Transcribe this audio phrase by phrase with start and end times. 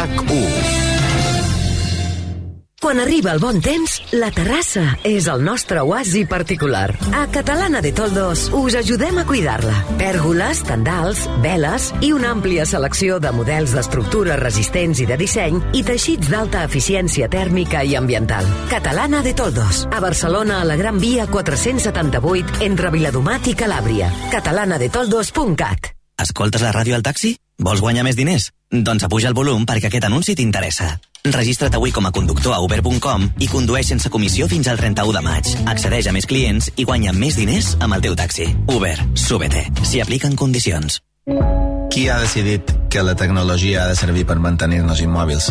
[0.00, 0.78] RAC1.
[2.80, 6.94] Quan arriba el bon temps, la terrassa és el nostre oasi particular.
[7.12, 9.74] A Catalana de Toldos us ajudem a cuidar-la.
[10.00, 15.84] Pèrgoles, tendals, veles i una àmplia selecció de models d'estructures resistents i de disseny i
[15.84, 18.48] teixits d'alta eficiència tèrmica i ambiental.
[18.72, 24.08] Catalana de Toldos, a Barcelona a la Gran Via 478 entre Viladomat i Calàbria.
[24.32, 27.36] catalanadetoldos.cat Escoltes la ràdio al taxi?
[27.60, 28.48] Vols guanyar més diners?
[28.72, 30.94] Doncs apuja el volum perquè aquest anunci t'interessa.
[31.20, 35.22] Registra't avui com a conductor a uber.com i condueix sense comissió fins al 31 de
[35.26, 35.50] maig.
[35.68, 38.48] Accedeix a més clients i guanya més diners amb el teu taxi.
[38.72, 39.66] Uber, súbete.
[39.84, 41.02] S'hi apliquen condicions.
[41.92, 45.50] Qui ha decidit que la tecnologia ha de servir per mantenir-nos immòbils?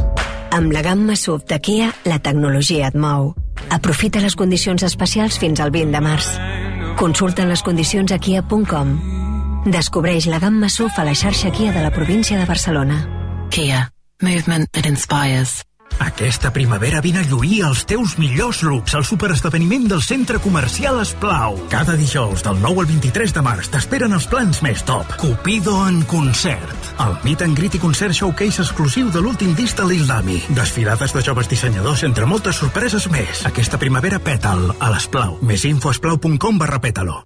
[0.55, 3.35] Amb la gamma SUV de Kia, la tecnologia et mou.
[3.69, 6.33] Aprofita les condicions especials fins al 20 de març.
[6.97, 9.18] Consulta les condicions a kia.com.
[9.65, 13.01] Descobreix la gamma SUV a la xarxa Kia de la província de Barcelona.
[13.51, 13.89] Kia.
[14.21, 15.63] Movement that inspires.
[15.99, 21.57] Aquesta primavera vine a lluir els teus millors looks al superesdeveniment del Centre Comercial Esplau.
[21.69, 25.11] Cada dijous del 9 al 23 de març t'esperen els plans més top.
[25.19, 26.91] Cupido en concert.
[27.03, 30.39] El meet and greet i concert showcase exclusiu de l'últim disc de l'Islami.
[30.55, 33.43] Desfilades de joves dissenyadors entre moltes sorpreses més.
[33.49, 35.41] Aquesta primavera pètal a l'Esplau.
[35.43, 37.25] Més info a esplau.com barra pètalo.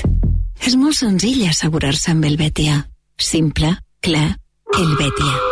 [0.61, 2.83] És molt senzill assegurar-se amb el Betia.
[3.17, 3.73] Simple,
[4.05, 4.27] clar,
[4.77, 5.50] el Betia.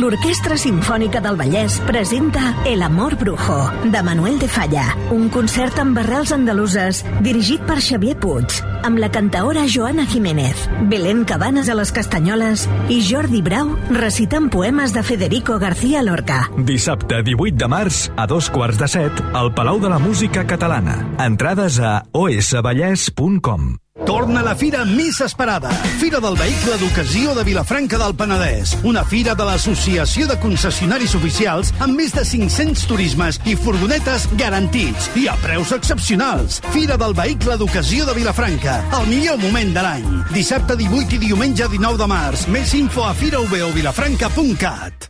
[0.00, 3.58] L'Orquestra Simfònica del Vallès presenta El amor brujo,
[3.92, 9.10] de Manuel de Falla, un concert amb barrels andaluses dirigit per Xavier Puig, amb la
[9.12, 15.58] cantaora Joana Jiménez, Belén Cabanes a les Castanyoles i Jordi Brau recitant poemes de Federico
[15.60, 16.46] García Lorca.
[16.56, 20.96] Dissabte 18 de març, a dos quarts de set, al Palau de la Música Catalana.
[21.26, 23.74] Entrades a osvallès.com.
[24.20, 25.70] Torna la fira més esperada.
[25.96, 28.74] Fira del Vehicle d'Ocasió de Vilafranca del Penedès.
[28.84, 35.08] Una fira de l'Associació de Concessionaris Oficials amb més de 500 turismes i furgonetes garantits
[35.16, 36.60] i a preus excepcionals.
[36.74, 38.82] Fira del Vehicle d'Ocasió de Vilafranca.
[38.98, 40.10] El millor moment de l'any.
[40.34, 42.44] Dissabte 18 i diumenge 19 de març.
[42.52, 45.08] Més info a firaovilafranca.cat.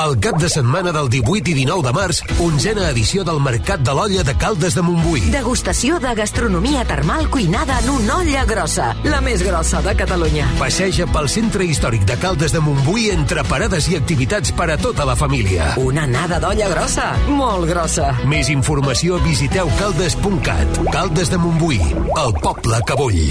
[0.00, 3.92] El cap de setmana del 18 i 19 de març, onzena edició del Mercat de
[3.92, 5.26] l'Olla de Caldes de Montbui.
[5.34, 10.46] Degustació de gastronomia termal cuinada en una olla grossa, la més grossa de Catalunya.
[10.56, 15.04] Passeja pel centre històric de Caldes de Montbui entre parades i activitats per a tota
[15.04, 15.74] la família.
[15.84, 18.14] Una anada d'olla grossa, molt grossa.
[18.24, 20.84] Més informació visiteu caldes.cat.
[20.94, 21.80] Caldes de Montbui,
[22.24, 23.24] el poble que vull.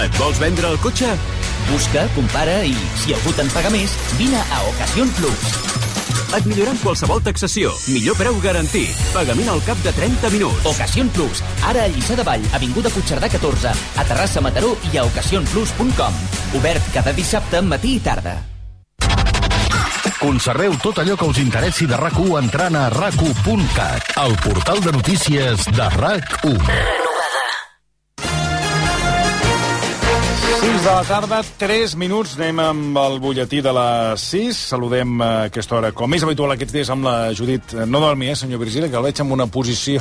[0.00, 1.16] Et vols vendre el cotxe?
[1.68, 5.50] Busca, compara i, si algú te'n paga més, vine a Ocasión Plus.
[6.30, 7.72] Et milloran qualsevol taxació.
[7.90, 8.94] Millor preu garantit.
[9.14, 10.68] Pagament al cap de 30 minuts.
[10.70, 11.42] Ocasión Plus.
[11.66, 16.22] Ara a Lliçà de Vall, Avinguda Puigcerdà 14, a Terrassa Mataró i a ocasionplus.com.
[16.60, 18.38] Obert cada dissabte, matí i tarda.
[20.20, 25.64] Conserveu tot allò que us interessi de RAC1 entrant a rac1.cat, el portal de notícies
[25.72, 27.09] de RAC1.
[30.80, 34.60] 6 de la tarda, 3 minuts, anem amb el butlletí de les 6.
[34.70, 37.74] Saludem a aquesta hora, com és habitual aquests dies, amb la Judit.
[37.84, 40.00] No dormi, eh, senyor Virgili, que el veig amb una posició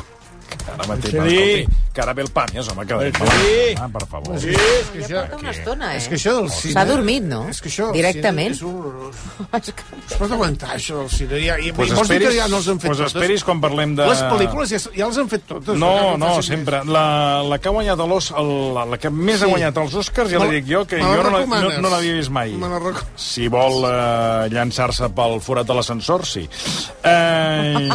[0.73, 3.77] ara mateix, escolti, que ara ve el pàmies, home, que dir.
[3.79, 4.37] ah, per favor.
[4.39, 5.21] Sí, és que això...
[5.27, 5.97] Porta una estona, eh?
[5.97, 6.73] És que això del cine...
[6.73, 7.41] S'ha dormit, no?
[7.49, 7.89] És que això...
[7.93, 8.53] Directament.
[8.55, 9.15] És horrorós.
[10.09, 11.39] Es pot aguantar, això del cine.
[11.45, 13.13] Ja, i, Pues esperis- que ja no els han fet pues totes?
[13.13, 15.77] esperis quan parlem de- Les pel·lícules ja, ja les han fet totes.
[15.79, 16.81] No, no, sempre.
[16.89, 17.05] La,
[17.45, 19.45] la que ha guanyat l'Os, la, la que més Sí.
[19.45, 22.15] ha guanyat els Oscars, ja la- dic jo, que jo no, la- no, no l'havia
[22.17, 22.51] vist mai.
[22.59, 26.47] Me la reco- Si vol eh, llançar-se pel forat de l'ascensor, sí.
[27.03, 27.89] Eh,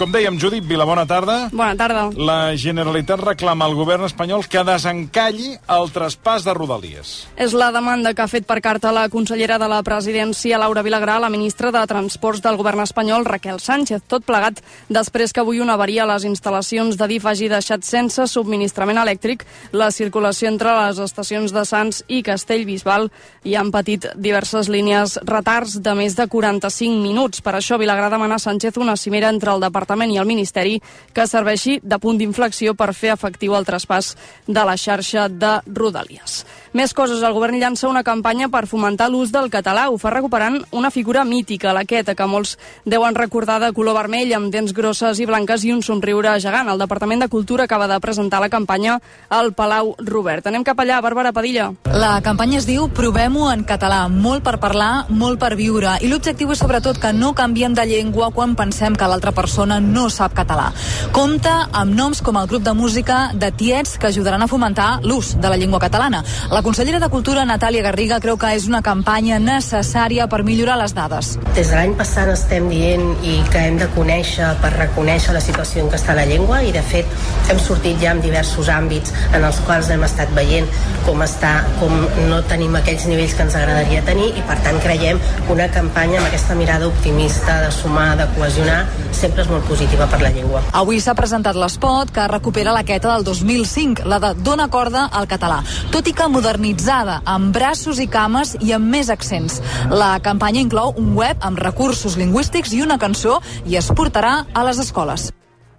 [0.00, 1.50] com dèiem, Judit Vila, bona tarda.
[1.52, 2.06] Bona tarda.
[2.16, 7.10] La Generalitat reclama al govern espanyol que desencalli el traspàs de Rodalies.
[7.36, 11.18] És la demanda que ha fet per carta la consellera de la presidència, Laura Vilagrà,
[11.20, 14.06] la ministra de Transports del govern espanyol, Raquel Sánchez.
[14.08, 18.24] Tot plegat després que avui una avaria a les instal·lacions de DIF hagi deixat sense
[18.32, 19.44] subministrament elèctric
[19.76, 23.10] la circulació entre les estacions de Sants i Castellbisbal
[23.44, 27.44] i han patit diverses línies retards de més de 45 minuts.
[27.44, 30.76] Per això Vilagrà demana a Sánchez una cimera entre el Departament Departament i el Ministeri
[31.10, 34.12] que serveixi de punt d'inflexió per fer efectiu el traspàs
[34.46, 36.44] de la xarxa de Rodalies.
[36.70, 39.88] Més coses, el govern llança una campanya per fomentar l'ús del català.
[39.90, 42.52] Ho fa recuperant una figura mítica, la queta, que molts
[42.86, 46.70] deuen recordar de color vermell, amb dents grosses i blanques i un somriure gegant.
[46.70, 50.46] El Departament de Cultura acaba de presentar la campanya al Palau Robert.
[50.46, 51.72] Anem cap allà, Bàrbara Padilla.
[51.90, 56.54] La campanya es diu Provem-ho en català, molt per parlar, molt per viure, i l'objectiu
[56.54, 60.70] és sobretot que no canviem de llengua quan pensem que l'altra persona no sap català.
[61.10, 65.34] Compta amb noms com el grup de música de Tiets que ajudaran a fomentar l'ús
[65.34, 66.22] de la llengua catalana.
[66.50, 70.92] La consellera de Cultura, Natàlia Garriga, creu que és una campanya necessària per millorar les
[70.96, 71.32] dades.
[71.56, 75.84] Des de l'any passat estem dient i que hem de conèixer per reconèixer la situació
[75.84, 77.06] en què està la llengua i de fet
[77.52, 80.68] hem sortit ja en diversos àmbits en els quals hem estat veient
[81.06, 81.94] com està, com
[82.28, 86.20] no tenim aquells nivells que ens agradaria tenir i per tant creiem que una campanya
[86.20, 88.82] amb aquesta mirada optimista de sumar, de cohesionar
[89.16, 90.62] sempre és molt positiva per la llengua.
[90.76, 95.28] Avui s'ha presentat l'espot que recupera la queta del 2005, la de Dona corda al
[95.30, 95.60] català,
[95.92, 99.60] tot i que modernitzada, amb braços i cames i amb més accents.
[99.90, 104.64] La campanya inclou un web amb recursos lingüístics i una cançó i es portarà a
[104.66, 105.30] les escoles.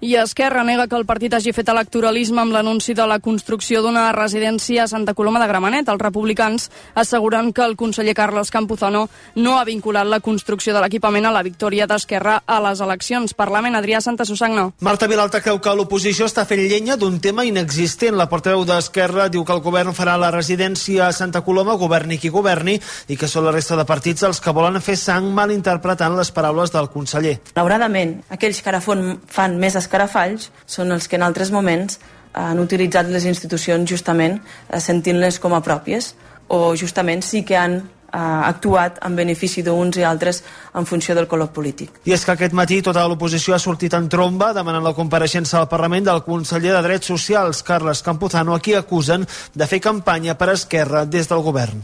[0.04, 4.08] I Esquerra nega que el partit hagi fet electoralisme amb l'anunci de la construcció d'una
[4.16, 5.92] residència a Santa Coloma de Gramenet.
[5.94, 9.04] Els republicans asseguren que el conseller Carles Campuzano
[9.36, 13.36] no ha vinculat la construcció de l'equipament a la victòria d'Esquerra a les eleccions.
[13.38, 14.72] Parlament, Adrià Santa Susagna.
[14.80, 18.18] Marta Vilalta creu que l'oposició està fent llenya d'un tema inexistent.
[18.18, 22.34] La portaveu d'Esquerra diu que el govern farà la residència a Santa Coloma, governi qui
[22.34, 26.34] governi, i que són la resta de partits els que volen fer sang malinterpretant les
[26.34, 27.38] paraules del conseller.
[27.54, 32.00] Malauradament, aquells que ara fan més escarafalls són els que en altres moments
[32.32, 36.14] han utilitzat les institucions justament eh, sentint-les com a pròpies
[36.48, 40.42] o justament sí que han eh, actuat en benefici d'uns i altres
[40.74, 42.00] en funció del color polític.
[42.08, 45.68] I és que aquest matí tota l'oposició ha sortit en tromba demanant la compareixença al
[45.72, 50.54] Parlament del conseller de Drets Socials, Carles Campuzano, a qui acusen de fer campanya per
[50.56, 51.84] Esquerra des del govern.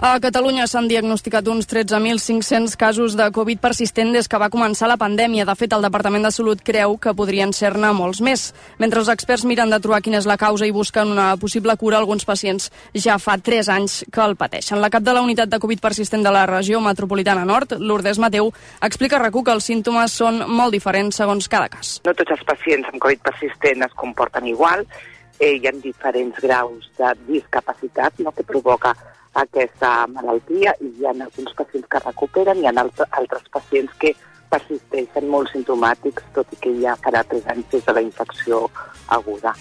[0.00, 4.96] A Catalunya s'han diagnosticat uns 13.500 casos de Covid persistent des que va començar la
[4.96, 5.44] pandèmia.
[5.44, 8.48] De fet, el Departament de Salut creu que podrien ser-ne molts més.
[8.80, 12.00] Mentre els experts miren de trobar quina és la causa i busquen una possible cura,
[12.00, 14.80] alguns pacients ja fa 3 anys que el pateixen.
[14.80, 18.50] La cap de la unitat de Covid persistent de la regió metropolitana nord, Lourdes Mateu,
[18.80, 21.98] explica a RACU que els símptomes són molt diferents segons cada cas.
[22.08, 24.86] No tots els pacients amb Covid persistent es comporten igual.
[25.38, 28.96] Eh, hi ha diferents graus de discapacitat no, que provoca
[29.32, 34.14] aquesta malaltia i hi ha alguns pacients que recuperen hi ha altres pacients que
[34.52, 38.66] persisteixen molt simptomàtics, tot i que ja farà 3 anys des de la infecció
[39.08, 39.54] aguda.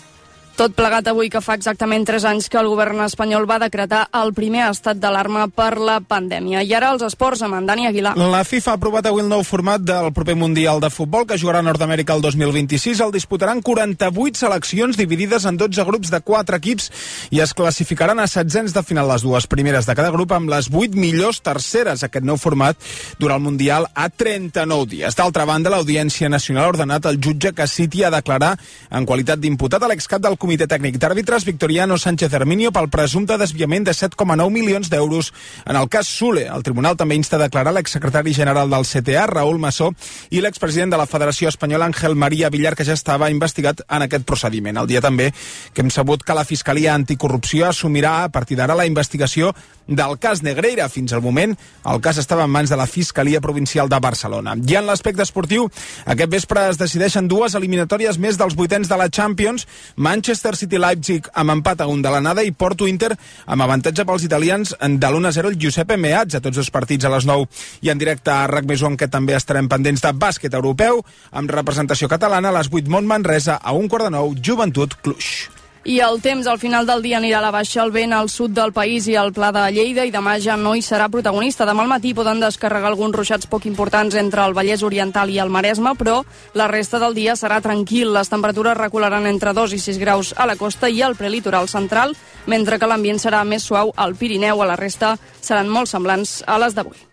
[0.62, 4.30] Tot plegat avui que fa exactament 3 anys que el govern espanyol va decretar el
[4.38, 6.62] primer estat d'alarma per la pandèmia.
[6.62, 8.12] I ara els esports amb en Dani Aguilar.
[8.14, 11.64] La FIFA ha aprovat avui el nou format del proper Mundial de Futbol que jugarà
[11.64, 13.02] a Nord-Amèrica el 2026.
[13.02, 16.92] El disputaran 48 seleccions dividides en 12 grups de 4 equips
[17.34, 20.70] i es classificaran a setzents de final les dues primeres de cada grup amb les
[20.70, 22.06] 8 millors terceres.
[22.06, 22.78] Aquest nou format
[23.18, 25.18] durant el Mundial a 39 dies.
[25.18, 28.54] D'altra banda, l'Audiència Nacional ha ordenat al jutge que citi a declarar
[28.92, 33.86] en qualitat d'imputat a l'excap del Comitè Tècnic d'Àrbitres Victoriano Sánchez Herminio pel presumpte desviament
[33.88, 35.30] de 7,9 milions d'euros
[35.64, 36.48] en el cas Sule.
[36.52, 39.92] El tribunal també insta a declarar l'exsecretari general del CTA, Raül Massó,
[40.30, 44.26] i l'expresident de la Federació Espanyola, Ángel María Villar, que ja estava investigat en aquest
[44.28, 44.82] procediment.
[44.82, 45.30] El dia també
[45.74, 49.54] que hem sabut que la Fiscalia Anticorrupció assumirà a partir d'ara la investigació
[49.88, 50.90] del cas Negreira.
[50.90, 51.56] Fins al moment,
[51.86, 54.56] el cas estava en mans de la Fiscalia Provincial de Barcelona.
[54.56, 55.70] I en l'aspecte esportiu,
[56.06, 59.68] aquest vespre es decideixen dues eliminatòries més dels vuitens de la Champions.
[59.96, 63.12] Manchester City-Leipzig amb empat a un de l'anada i Porto-Inter
[63.46, 66.42] amb avantatge pels italians de l'1-0 el Giuseppe Meazza.
[66.42, 67.48] Tots els partits a les 9
[67.82, 72.10] i en directe a RAC Més que també estarem pendents de bàsquet europeu amb representació
[72.12, 75.61] catalana a les 8 Mont Manresa a un quart de nou Joventut Cluj.
[75.84, 78.52] I el temps al final del dia anirà a la baixa el vent al sud
[78.54, 81.66] del país i al Pla de Lleida i demà ja no hi serà protagonista.
[81.66, 85.50] Demà al matí poden descarregar alguns ruixats poc importants entre el Vallès Oriental i el
[85.50, 86.20] Maresme, però
[86.54, 88.14] la resta del dia serà tranquil.
[88.14, 92.14] Les temperatures recularan entre 2 i 6 graus a la costa i al prelitoral central,
[92.46, 94.62] mentre que l'ambient serà més suau al Pirineu.
[94.62, 97.08] A la resta seran molt semblants a les d'avui.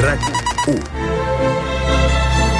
[0.00, 0.32] RAC
[0.72, 0.97] 1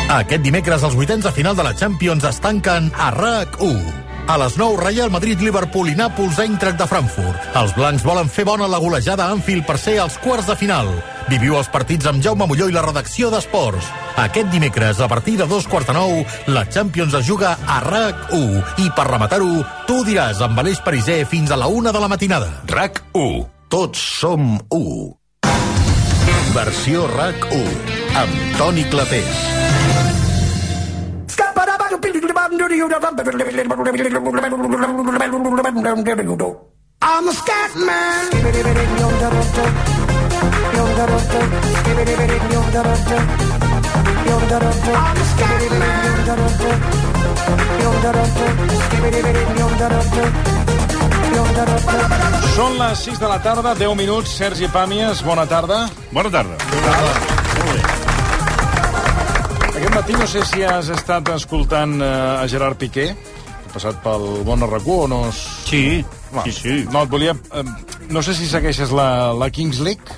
[0.08, 3.80] aquest dimecres els vuitens de final de la Champions es tanquen a RAC1.
[4.28, 7.48] A les 9, Real Madrid, Liverpool i Nàpols, Eintracht de Frankfurt.
[7.56, 10.88] Els blancs volen fer bona la golejada a Anfield per ser als quarts de final.
[11.28, 13.88] Viviu els partits amb Jaume Molló i la redacció d'Esports.
[14.20, 18.80] Aquest dimecres, a partir de dos quarts de nou, la Champions es juga a RAC1.
[18.84, 22.50] I per rematar-ho, tu diràs amb Aleix Pariser fins a la una de la matinada.
[22.68, 23.46] RAC1.
[23.68, 25.16] Tots som 1.
[26.56, 29.67] Versió RAC1 amb Toni Clapés.
[37.02, 38.32] I'm a scat man.
[38.32, 38.44] I'm
[45.18, 45.60] a scat
[52.56, 54.30] Són les 6 de la tarda, 10 minuts.
[54.40, 55.88] Sergi Pàmies, bona tarda.
[56.12, 56.56] Bona tarda.
[56.72, 57.12] Bona tarda.
[57.60, 57.87] Molt bé.
[59.78, 62.06] Aquest matí no sé si has estat escoltant eh,
[62.42, 65.20] a Gerard Piqué, ha passat pel bon arracú o no...
[65.30, 65.38] Es...
[65.68, 65.82] Sí,
[66.34, 66.72] Va, sí, sí.
[66.92, 67.34] No, et volia...
[67.54, 67.62] Eh,
[68.10, 70.16] no sé si segueixes la, la Kings League.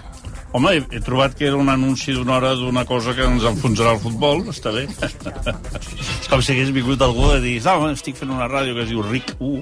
[0.57, 3.93] Home, he, he trobat que era un anunci d'una hora d'una cosa que ens enfonsarà
[3.95, 4.87] el futbol, està bé.
[4.91, 8.91] És com si hagués vingut algú a dir no, estic fent una ràdio que es
[8.91, 9.61] diu RIC 1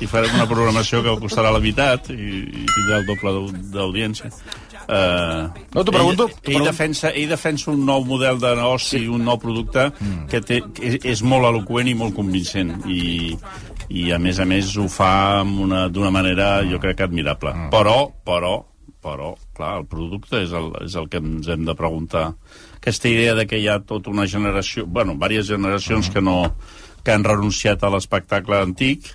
[0.00, 4.30] i farem una programació que costarà la meitat i, i tindrà el doble d'au- d'audiència.
[4.84, 6.70] Uh, No, t'ho pregunto, Ell, ell, pregunto.
[6.70, 9.08] defensa, ell defensa un nou model de negoci, sí.
[9.08, 10.26] un nou producte mm.
[10.30, 12.76] que, té, que és, és molt eloqüent i molt convincent.
[12.90, 13.34] I,
[13.94, 17.54] i a més a més ho fa d'una manera jo crec que admirable.
[17.54, 17.72] Mm.
[17.74, 18.54] Però, però,
[19.04, 22.30] però, clar, el producte és el, és el que ens hem de preguntar.
[22.78, 26.38] Aquesta idea de que hi ha tota una generació, bueno, diverses generacions que no
[27.04, 29.10] que han renunciat a l'espectacle antic,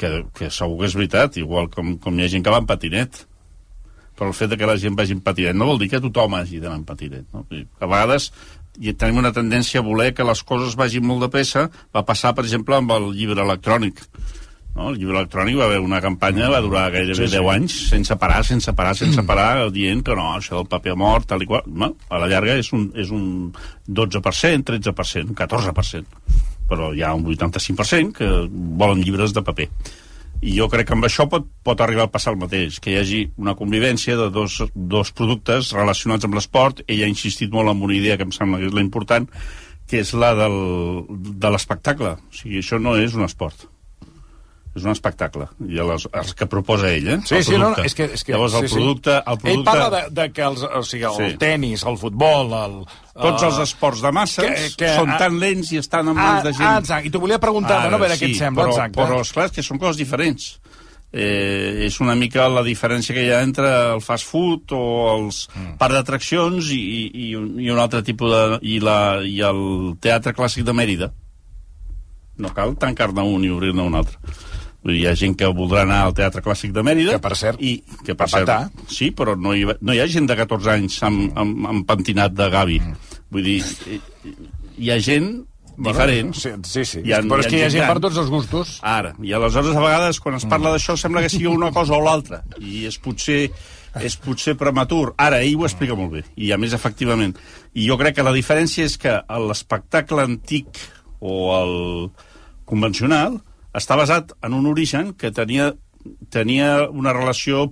[0.00, 2.68] que, que segur que és veritat, igual com, com hi ha gent que va en
[2.68, 3.26] patinet.
[4.16, 6.60] Però el fet que la gent vagi en patinet no vol dir que tothom hagi
[6.62, 7.26] d'anar en patinet.
[7.34, 7.44] No?
[7.80, 8.30] A vegades
[8.80, 11.66] i tenim una tendència a voler que les coses vagin molt de pressa.
[11.94, 14.02] Va passar, per exemple, amb el llibre electrònic.
[14.76, 14.90] No?
[14.90, 17.40] El llibre electrònic va haver una campanya, va durar gairebé Sí, sí, sí.
[17.40, 21.28] 10 anys, sense parar, sense parar, sense parar, dient que no, això del paper mort,
[21.30, 21.64] tal i qual.
[21.66, 23.52] No, a la llarga és un, és un
[23.88, 26.42] 12%, 13%, 14%.
[26.66, 29.70] Però hi ha un 85% que volen llibres de paper.
[30.42, 32.98] I jo crec que amb això pot, pot arribar a passar el mateix, que hi
[33.00, 36.82] hagi una convivència de dos, dos productes relacionats amb l'esport.
[36.86, 39.28] Ell ha insistit molt en una idea que em sembla que és la important,
[39.88, 40.58] que és la del,
[41.08, 42.16] de l'espectacle.
[42.18, 43.68] O sigui, això no és un esport.
[44.76, 45.46] És un espectacle.
[45.72, 47.16] I els, els que proposa ell, eh?
[47.24, 48.10] Sí, el sí, no, no, és que...
[48.12, 49.14] És que Llavors, el sí, producte...
[49.16, 49.54] El producte...
[49.54, 51.38] Ell parla de, de que els, o sigui, el Sí.
[51.40, 52.76] tenis, el futbol, el...
[53.16, 56.68] Tots eh, els esports de masses són tan lents i estan en mans de gent...
[56.68, 57.08] Ah, exacte.
[57.08, 58.98] I t'ho volia preguntar, Ara, bueno, a veure què et sembla, però, exacte.
[59.00, 60.50] Però, esclar, és que són coses diferents.
[61.16, 64.82] Eh, és una mica la diferència que hi ha entre el fast food o
[65.14, 65.78] els mm.
[65.80, 68.58] parc d'atraccions i, i, i un altre tipus de...
[68.60, 69.62] I, la, i el
[70.04, 71.08] teatre clàssic de Mèrida.
[72.36, 74.20] No cal tancar-ne un i obrir-ne un altre.
[74.86, 77.16] Vull dir, Hi ha gent que voldrà anar al Teatre Clàssic de Mèrida...
[77.16, 78.52] Que, per cert, i, que per cert,
[78.86, 81.86] Sí, però no hi, va- no hi ha gent de 14 anys amb, amb, amb
[81.88, 82.78] pentinat de Gavi.
[82.84, 83.20] Mm.
[83.34, 83.58] Vull dir,
[83.90, 84.00] hi,
[84.78, 85.32] hi ha gent
[85.76, 86.30] diferent.
[86.38, 87.00] sí, sí, sí.
[87.04, 87.96] Hi ha, Però és que hi ha gent gran.
[87.96, 88.76] per tots els gustos.
[88.86, 92.00] Ara, i aleshores a vegades quan es parla d'això sembla que sigui una cosa o
[92.04, 93.42] l'altra i és potser
[93.96, 95.14] és potser prematur.
[95.20, 97.34] Ara, ell ho explica molt bé, i a més, efectivament.
[97.74, 100.80] I jo crec que la diferència és que l'espectacle antic
[101.20, 101.76] o el
[102.68, 103.38] convencional
[103.76, 105.72] està basat en un origen que tenia,
[106.32, 107.68] tenia una relació...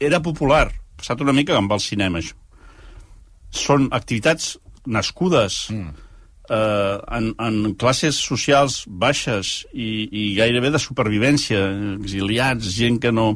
[0.00, 0.68] Era popular,
[0.98, 2.36] passat una mica amb el cinema, això.
[3.50, 4.54] Són activitats
[4.86, 5.88] nascudes mm.
[6.50, 11.64] eh, en, en classes socials baixes i, i gairebé de supervivència,
[11.96, 13.32] exiliats, gent que no,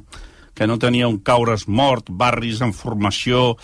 [0.55, 3.57] que no tenia un caure's mort, barris en formació,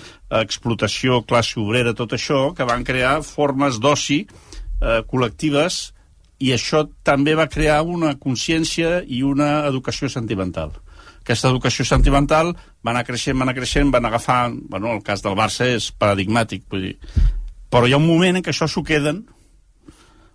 [0.43, 5.83] explotació, classe obrera, tot això, que van crear formes d'oci eh, col·lectives
[6.41, 10.73] i això també va crear una consciència i una educació sentimental.
[11.21, 14.41] Aquesta educació sentimental va anar creixent, va anar creixent, van agafar...
[14.73, 16.97] Bueno, el cas del Barça és paradigmàtic, vull dir.
[17.71, 19.21] Però hi ha un moment en què això s'ho queden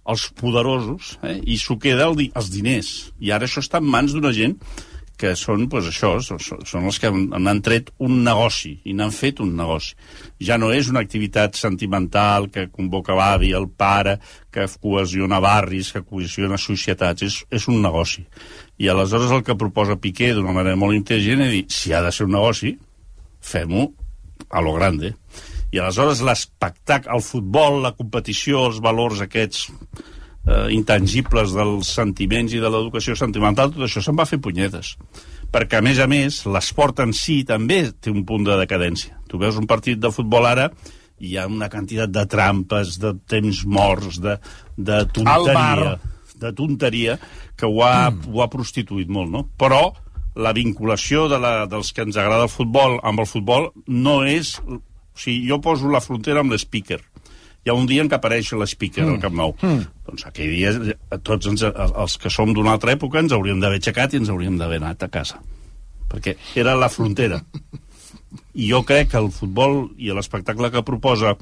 [0.06, 1.40] els poderosos eh?
[1.42, 2.92] i s'ho queda el els diners.
[3.20, 4.60] I ara això està en mans d'una gent
[5.20, 9.42] que són, pues, això, són, són els que han, tret un negoci i n'han fet
[9.44, 9.96] un negoci.
[10.44, 14.18] Ja no és una activitat sentimental que convoca l'avi, el pare,
[14.52, 18.26] que cohesiona barris, que cohesiona societats, és, és un negoci.
[18.78, 22.12] I aleshores el que proposa Piqué d'una manera molt intel·ligent és dir, si ha de
[22.12, 22.76] ser un negoci,
[23.46, 23.88] fem-ho
[24.50, 25.16] a lo grande.
[25.72, 29.70] I aleshores l'espectacle, el futbol, la competició, els valors aquests
[30.46, 34.96] eh, intangibles dels sentiments i de l'educació sentimental, tot això se'n va fer punyetes.
[35.54, 39.20] Perquè, a més a més, l'esport en si també té un punt de decadència.
[39.30, 40.70] Tu veus un partit de futbol ara
[41.20, 44.36] i hi ha una quantitat de trampes, de temps morts, de,
[44.76, 45.96] de tonteria,
[46.42, 47.20] de tonteria,
[47.56, 48.34] que ho ha, mm.
[48.34, 49.46] ho ha prostituït molt, no?
[49.56, 49.94] Però
[50.36, 54.58] la vinculació de la, dels que ens agrada el futbol amb el futbol no és...
[54.66, 54.82] O
[55.16, 56.98] sigui, jo poso la frontera amb l'speaker.
[57.66, 59.14] Hi ha un dia en què apareix l'speaker mm.
[59.16, 59.54] al Camp Nou.
[59.66, 59.86] Mm.
[60.06, 63.80] Doncs aquell dia, eh, tots ens, els que som d'una altra època, ens hauríem d'haver
[63.82, 65.40] aixecat i ens hauríem d'haver anat a casa.
[66.12, 67.42] Perquè era la frontera.
[68.54, 71.34] I jo crec que el futbol i l'espectacle que proposa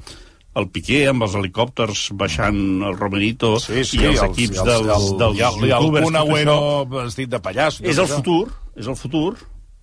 [0.56, 4.88] el Piqué amb els helicòpters baixant el Romerito Sí, sí, i els, equips i dels,
[4.96, 6.56] el, dels i el, i youtubers, tot Agüero
[6.94, 7.84] vestit de pallasso.
[7.84, 8.46] és el futur,
[8.78, 9.34] és el futur,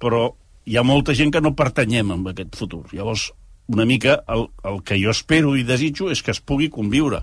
[0.02, 0.30] però
[0.66, 2.86] hi ha molta gent que no pertanyem amb aquest futur.
[2.96, 3.30] Llavors,
[3.68, 7.22] una mica el, el que jo espero i desitjo és que es pugui conviure.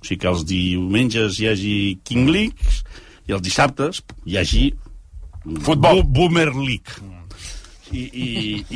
[0.00, 2.82] O sigui, que els diumenges hi hagi King Leagues
[3.28, 4.74] i els dissabtes hi hagi
[5.64, 6.02] Futbol.
[6.04, 7.00] Boomer League.
[7.90, 8.26] I, i,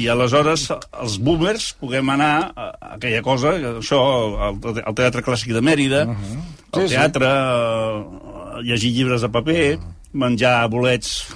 [0.02, 4.00] i aleshores els boomers puguem anar a, aquella cosa, això,
[4.48, 6.40] al, al Teatre Clàssic de Mèrida, uh -huh.
[6.72, 6.94] al Sí, sí.
[6.94, 9.78] teatre, uh, llegir llibres de paper,
[10.12, 11.28] menjar bolets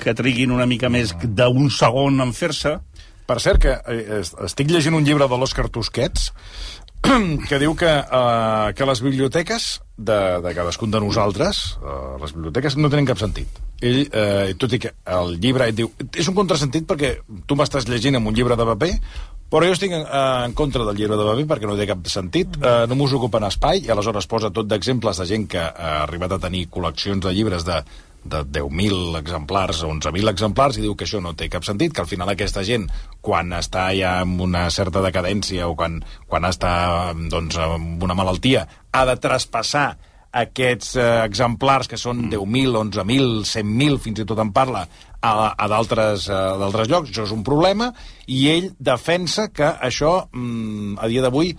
[0.00, 2.78] que triguin una mica més d'un segon en fer-se.
[3.26, 6.30] Per cert, que eh, est- estic llegint un llibre de l'Òscar Tusquets
[7.48, 9.66] que diu que, eh, que les biblioteques
[9.96, 13.60] de, de cadascun de nosaltres, eh, les biblioteques no tenen cap sentit.
[13.84, 17.16] Ell, eh, tot i que el llibre, ell diu, és un contrasentit perquè
[17.46, 18.90] tu m'estàs llegint amb un llibre de paper,
[19.52, 22.06] però jo estic en, eh, en contra del llibre de paper perquè no té cap
[22.10, 26.32] sentit, eh, m'us ocupen espai, i aleshores posa tot d'exemples de gent que ha arribat
[26.32, 27.82] a tenir col·leccions de llibres de
[28.30, 32.02] de 10.000 exemplars o 11.000 exemplars i diu que això no té cap sentit, que
[32.04, 32.88] al final aquesta gent,
[33.20, 38.66] quan està ja amb una certa decadència o quan, quan està doncs, amb una malaltia,
[38.92, 39.88] ha de traspassar
[40.36, 44.84] aquests eh, exemplars que són 10.000, 11.000, 100.000, fins i tot en parla,
[45.20, 47.12] a, a d'altres eh, d'altres llocs.
[47.12, 47.92] Això és un problema
[48.26, 51.54] i ell defensa que això, mm, a dia d'avui,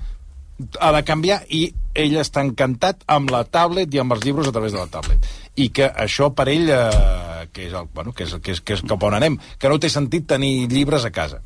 [0.81, 4.53] ha de canviar i ell està encantat amb la tablet i amb els llibres a
[4.55, 8.23] través de la tablet i que això per ell eh, que és, el, bueno, que
[8.27, 11.11] és, que és, que és cap on anem que no té sentit tenir llibres a
[11.11, 11.41] casa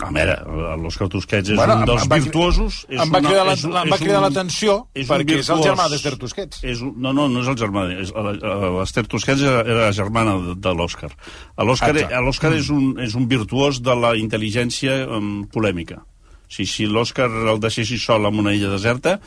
[0.00, 0.34] A veure,
[0.80, 2.76] l'Òscar Tusquets és Bueno, un dels em va- virtuosos.
[2.88, 5.66] És em va cridar la- l'atenció és un perquè és el virtuós.
[5.66, 6.62] germà d'Esther Tusquets.
[6.64, 7.82] És un, no, no, no és el germà.
[8.00, 11.10] És, L'Esther Tusquets era, era la germana de, de l'Òscar.
[11.58, 16.00] L'Òscar és, un, és un virtuós de la intel·ligència um, polèmica.
[16.48, 19.18] Sigui, si l'Òscar el deixessis sol en una illa deserta,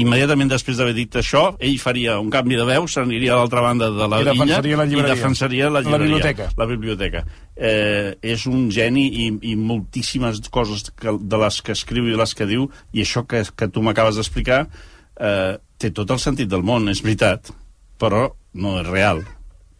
[0.00, 3.90] immediatament després d'haver dit això, ell faria un canvi de veu, s'aniria a l'altra banda
[3.92, 6.48] de la I defensaria illa la i defensaria la, La llibreria, biblioteca.
[6.56, 7.24] La biblioteca.
[7.56, 12.34] Eh, és un geni i, i moltíssimes coses que, de les que escriu i les
[12.38, 16.64] que diu, i això que, que tu m'acabes d'explicar eh, té tot el sentit del
[16.64, 17.52] món, és veritat,
[18.00, 19.24] però no és real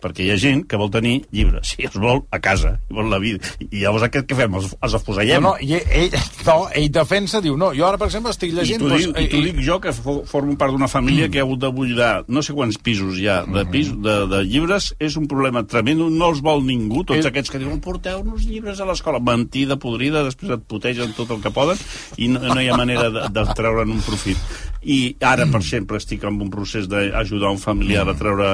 [0.03, 3.09] perquè hi ha gent que vol tenir llibres i els vol a casa, i vol
[3.13, 4.55] la vida i llavors aquest què fem?
[4.59, 5.43] Els, els afusellem?
[5.43, 6.13] No, no, i ell,
[6.49, 8.83] no, ell defensa, diu, no, jo ara, per exemple, estic I llegint...
[8.83, 11.63] t'ho doncs, dic, i dic jo, que fo- formo part d'una família que ha hagut
[11.63, 14.91] de buidar no sé quants pisos ha de, pis, de, de llibres.
[15.03, 17.05] És un problema tremendo, no els vol ningú.
[17.07, 19.21] Tots És- aquests que diuen porteu-nos llibres a l'escola.
[19.23, 21.79] Mentida, podrida, després et putegen tot el que poden
[22.19, 24.39] i no, no hi ha manera de, de treure'n un profit.
[24.83, 28.49] I ara, per exemple, estic en un procés d'ajudar un familiar a treure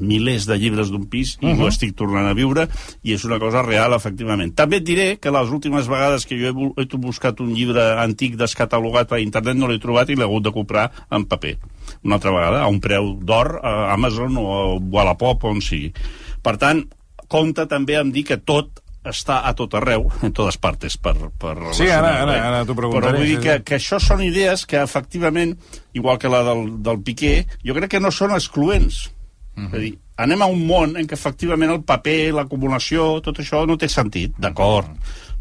[0.00, 1.60] milers de llibres d'un pis i Mhm.
[1.62, 2.68] ho estic tornant a viure
[3.02, 4.54] i és una cosa real, efectivament.
[4.54, 8.36] També et diré que les últimes vegades que jo he, he buscat un llibre antic
[8.36, 11.58] descatalogat per internet no l'he trobat i l'he hagut de comprar en paper.
[12.04, 15.92] Una altra vegada, a un preu d'or a Amazon o a Wallapop o on sigui.
[16.42, 16.84] Per tant,
[17.28, 21.52] compta també amb dir que tot està a tot arreu, en totes partes, per, per
[21.78, 24.80] Sí, ara- ara- ara t'ho preguntaré, Però vull dir que, que això són idees que,
[24.82, 25.56] efectivament,
[25.94, 29.12] igual que la del, del Piqué, jo crec que no són excloents.
[29.54, 29.66] Mhm.
[29.68, 33.64] És a dir, anem a un món en què efectivament el paper, l'acumulació, tot això
[33.68, 34.88] no té sentit, d'acord,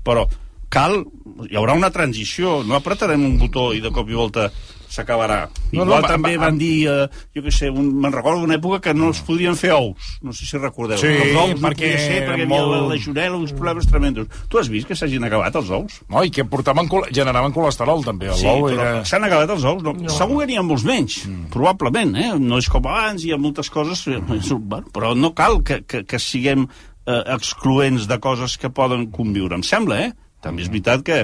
[0.05, 0.25] però
[0.71, 0.99] cal,
[1.47, 4.49] hi haurà una transició, no apretarem un botó i de cop i volta
[4.95, 5.41] s'acabarà.
[5.73, 8.41] No, Igual no, va- també va- van dir, eh, jo què sé, un, me'n recordo
[8.41, 10.97] d'una època que no es podien fer ous, no sé si recordeu.
[10.97, 13.87] Sí, els ous no perquè podia ser perquè molt- hi havia la legionel·la, uns problemes
[13.91, 14.27] tremendos.
[14.49, 15.99] Tu has vist que s'hagin acabat els ous?
[16.09, 18.31] No, i que portaven, col- generaven colesterol, també.
[18.31, 19.05] El Sí, l'ou però era...
[19.05, 19.83] s'han acabat els ous.
[19.83, 19.93] No.
[19.93, 20.09] no.
[20.09, 21.49] Segur que n'hi ha molts menys, mm.
[21.51, 22.31] probablement, eh?
[22.39, 26.19] No és com abans, hi ha moltes coses, bueno, però no cal que, que, que
[26.19, 26.65] siguem
[27.05, 30.13] eh, excloents de coses que poden conviure, em sembla, eh?
[30.41, 31.23] També és veritat que,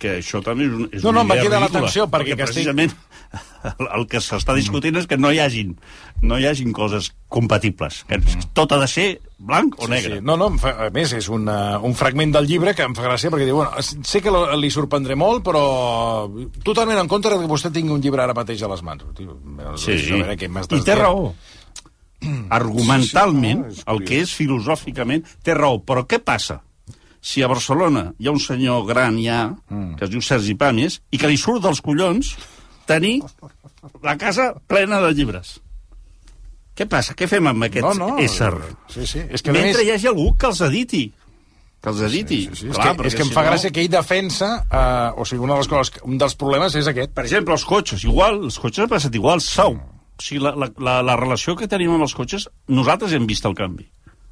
[0.00, 2.06] que això també és, un, és No, no, una em va idea cridar ridícula, l'atenció,
[2.08, 2.92] perquè que estic- precisament
[3.94, 5.74] el, que s'està discutint és que no hi hagin
[6.24, 8.16] no hi hagin coses compatibles que
[8.56, 9.04] tot ha de ser
[9.38, 10.24] blanc o negre Sí.
[10.24, 13.04] No, no, em fa, a més, és una, un fragment del llibre que em fa
[13.06, 15.62] gràcia perquè diu, bueno, sé que li sorprendré molt, però
[16.64, 19.04] totalment en contra que vostè tingui un llibre ara mateix a les mans.
[19.16, 19.36] Tio,
[19.80, 21.30] Sí, a veure, què m'estàs i té raó.
[22.50, 25.78] Argumentalment, Sí, sí, no, el que és filosòficament, té raó.
[25.84, 26.60] Però què passa?
[27.20, 29.94] Si a Barcelona hi ha un senyor gran ja, Mm.
[29.96, 32.36] que es diu Sergi Pàmies, i que li surt dels collons
[32.86, 33.20] tenir
[34.02, 35.60] la casa plena de llibres.
[36.76, 37.14] Què passa?
[37.14, 38.52] Què fem amb aquest No, no, ésser?
[38.88, 39.20] Sí, sí.
[39.28, 41.12] És que, Mentre més, hi hagi algú que els editi.
[41.82, 42.38] Que els editi.
[42.46, 43.88] Sí, sí, és, Clar, que, perquè és que em si fa no- gràcia que ell
[43.92, 47.12] defensa, eh, o sigui, una de les coses, que- un dels problemes és aquest.
[47.12, 49.72] Per exemple, els cotxes, igual, els cotxes ha passat igual, sau.
[49.74, 53.44] O sigui, la, la, la, la relació que tenim amb els cotxes, nosaltres hem vist
[53.44, 53.90] el canvi.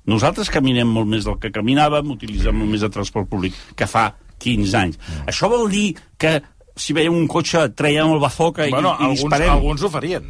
[0.09, 4.09] Nosaltres caminem molt més del que caminàvem, utilitzem molt més de transport públic que fa
[4.41, 4.99] 15 anys.
[4.99, 5.29] Mm.
[5.35, 6.39] Això vol dir que
[6.79, 9.51] si veiem un cotxe traiem el bazoca i, Bueno, i alguns, disparem?
[9.51, 10.29] alguns ho farien.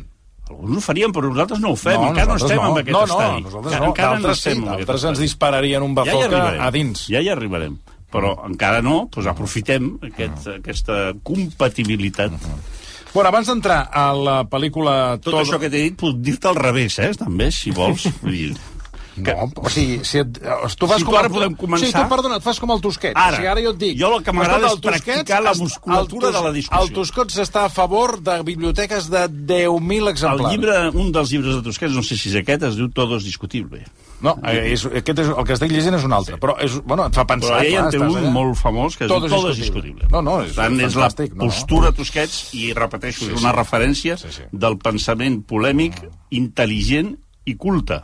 [0.48, 2.00] Alguns ho farien, però nosaltres no ho fem.
[2.00, 2.70] No, encara no estem no.
[2.72, 3.42] en aquest No, no, estadi.
[3.42, 3.90] nosaltres Encara- no.
[3.92, 6.60] encara D'altres sí, d'altres ens dispararien un bazooka arribarem.
[6.62, 7.06] a dins.
[7.12, 7.78] Ja hi arribarem.
[8.10, 10.54] Però encara no, doncs aprofitem aquest, Mm.
[10.62, 12.32] aquesta compatibilitat.
[13.12, 15.18] Bueno, abans d'entrar a la pel·lícula...
[15.20, 18.08] Tot això que t'he dit puc dir-te al revés, eh, també, si vols.
[19.24, 19.34] Que...
[19.34, 20.38] No, o sigui, si et,
[20.78, 22.70] tu fas Si com tu ara el- podem començar- Sí, tu, perdona, et fas com
[22.74, 23.12] el Tosquet.
[23.16, 23.32] Ara.
[23.32, 23.98] o sigui, ara jo et dic...
[24.00, 26.82] Jo el que m'agrada és el practicar la musculatura el Tos- de la discussió.
[26.84, 30.52] El Tosquets està a favor de biblioteques de 10.000 El exemplars.
[30.52, 33.24] llibre, un dels llibres de Tosquets, no sé si és aquest, es diu Todo es
[33.24, 33.84] discutible.
[34.20, 37.04] No, eh, és, aquest és, el que estic llegint és un altre, però és, bueno,
[37.06, 37.60] et fa pensar...
[37.60, 38.30] Però ella en té un allà.
[38.34, 40.08] molt famós que és Todo es discutible.
[40.10, 41.50] No, no, és tant, és la fantàstic, no, no.
[41.52, 43.56] postura Tosquets, i repeteixo, Sí, és una sí.
[43.56, 44.42] referència Sí, sí.
[44.50, 46.02] del pensament polèmic,
[46.34, 47.14] intel·ligent
[47.46, 48.00] i culte.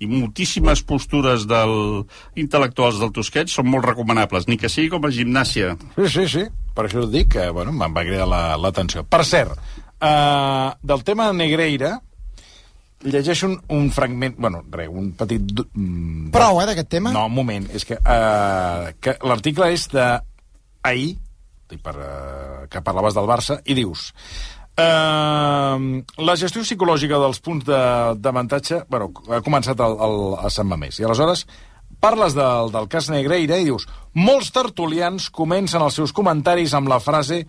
[0.00, 2.04] I moltíssimes postures del...
[2.40, 5.74] intel·lectuals del Tosquets són molt recomanables, ni que sigui com a gimnàsia.
[5.98, 6.44] Sí, sí, sí.
[6.74, 9.02] Per això et dic que, bueno, me'n va cridar la- l'atenció.
[9.04, 9.58] Per cert,
[10.00, 11.98] uh, del tema Negreira,
[13.04, 14.36] llegeixo un, un fragment...
[14.38, 15.52] Bueno, res, un petit...
[15.74, 17.12] mm, Prou, eh, d'aquest tema?
[17.12, 17.68] No, un moment.
[17.76, 20.06] És que, uh, que l'article és de
[20.88, 21.12] ahir,
[21.84, 24.10] per, uh, que parlaves del Barça, i dius...
[24.80, 30.16] Uh, la gestió psicològica dels punts de- d'avantatge bueno, ha començat al, al,
[30.46, 31.44] a Sant Mamés i aleshores
[32.00, 37.00] parles del, del cas Negreira i dius molts tertulians comencen els seus comentaris amb la
[37.00, 37.42] frase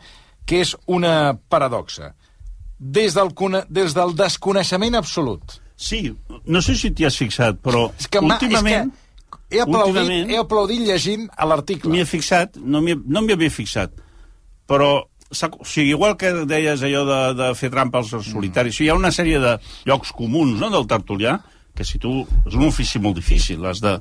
[0.46, 2.14] que és una paradoxa.
[2.82, 3.30] Des del,
[3.70, 5.60] des del desconeixement absolut.
[5.78, 6.02] Sí,
[6.50, 8.90] no sé si t'hi has fixat, però és que, ma, últimament...
[8.90, 11.92] és que he aplaudit, últimament- he aplaudit llegint l'article.
[11.94, 13.94] M'hi he fixat, no m'hi no havia fixat,
[14.70, 14.92] però
[15.32, 19.14] o sigui, igual que deies allò de, de fer trampa als solitaris, hi ha una
[19.16, 19.56] sèrie de
[19.88, 21.38] llocs comuns no, del tertulià,
[21.76, 22.22] que si tu...
[22.46, 23.96] És un ofici molt difícil, has de,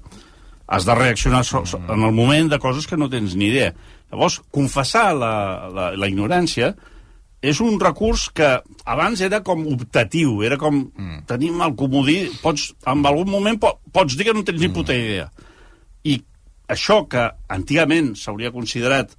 [0.67, 3.75] has de reaccionar so, so, en el moment de coses que no tens ni idea.
[4.11, 5.35] Llavors, confessar la,
[5.71, 6.75] la, la ignorància
[7.41, 8.49] és un recurs que
[8.85, 11.23] abans era com optatiu, era com mm.
[11.31, 14.97] tenim el comodí, pots, en algun moment po, pots dir que no tens ni puta
[14.97, 15.31] idea.
[16.05, 16.19] I
[16.71, 19.17] això que antigament s'hauria considerat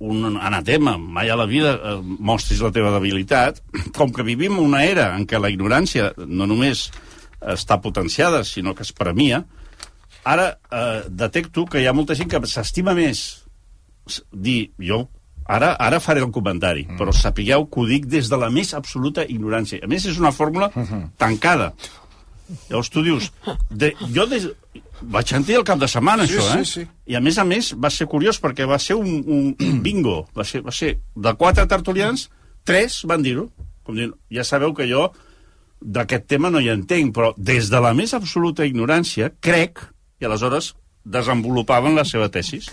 [0.00, 3.60] un anatema, mai a la vida eh, mostris la teva debilitat,
[3.96, 6.88] com que vivim una era en què la ignorància no només
[7.40, 9.44] està potenciada, sinó que es premia,
[10.24, 13.22] ara eh, detecto que hi ha molta gent que s'estima més
[14.32, 15.06] dir, jo
[15.50, 16.98] ara, ara faré el comentari, mm.
[16.98, 19.80] però sapigueu que ho dic des de la més absoluta ignorància.
[19.82, 20.70] A més, és una fórmula
[21.18, 21.72] tancada.
[22.68, 23.30] Llavors tu dius,
[23.70, 24.48] de, jo des,
[25.02, 26.64] vaig sentir el cap de setmana, Sí, això, eh?
[26.64, 26.86] sí, sí.
[27.12, 30.26] I a més a més va ser curiós perquè va ser un, un, bingo.
[30.36, 32.28] Va ser, va ser de quatre tertulians,
[32.64, 33.48] tres van dir-ho.
[33.86, 35.08] Com dir, ja sabeu que jo
[35.80, 39.80] d'aquest tema no hi entenc, però des de la més absoluta ignorància, crec,
[40.20, 42.68] i aleshores desenvolupaven la seva tesis.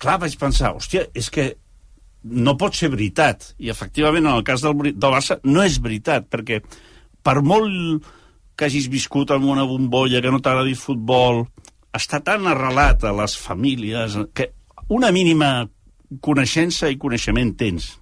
[0.00, 1.52] Clar, vaig pensar, hòstia, és que
[2.24, 3.52] no pot ser veritat.
[3.60, 6.62] I efectivament, en el cas del, del Barça, no és veritat, perquè
[7.24, 8.04] per molt
[8.56, 11.44] que hagis viscut en una bombolla, que no t'agradi el futbol,
[11.94, 14.50] està tan arrelat a les famílies que
[14.88, 15.66] una mínima
[16.22, 17.94] coneixença i coneixement tens.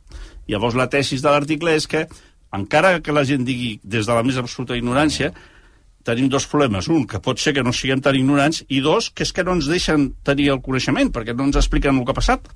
[0.51, 2.07] Llavors la tesis de l'article és que,
[2.53, 5.33] encara que la gent digui des de la més absoluta ignorància,
[6.05, 6.89] tenim dos problemes.
[6.91, 9.55] Un, que pot ser que no siguem tan ignorants, i dos, que és que no
[9.57, 12.51] ens deixen tenir el coneixement, perquè no ens expliquen el que ha passat.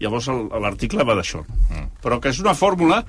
[0.00, 0.30] Llavors
[0.62, 1.42] l'article va d'això.
[1.42, 1.88] Mm.
[2.04, 3.02] Però que és una fórmula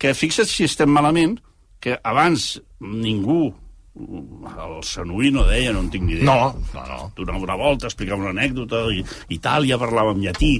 [0.00, 1.36] que, fixa't si estem malament,
[1.80, 3.52] que abans ningú,
[3.98, 6.24] el Sanuí no deia, no en tinc ni idea.
[6.24, 7.12] No, no, no.
[7.16, 9.02] Donava una volta, explicava una anècdota, i
[9.34, 10.58] Itàlia parlava en llatí,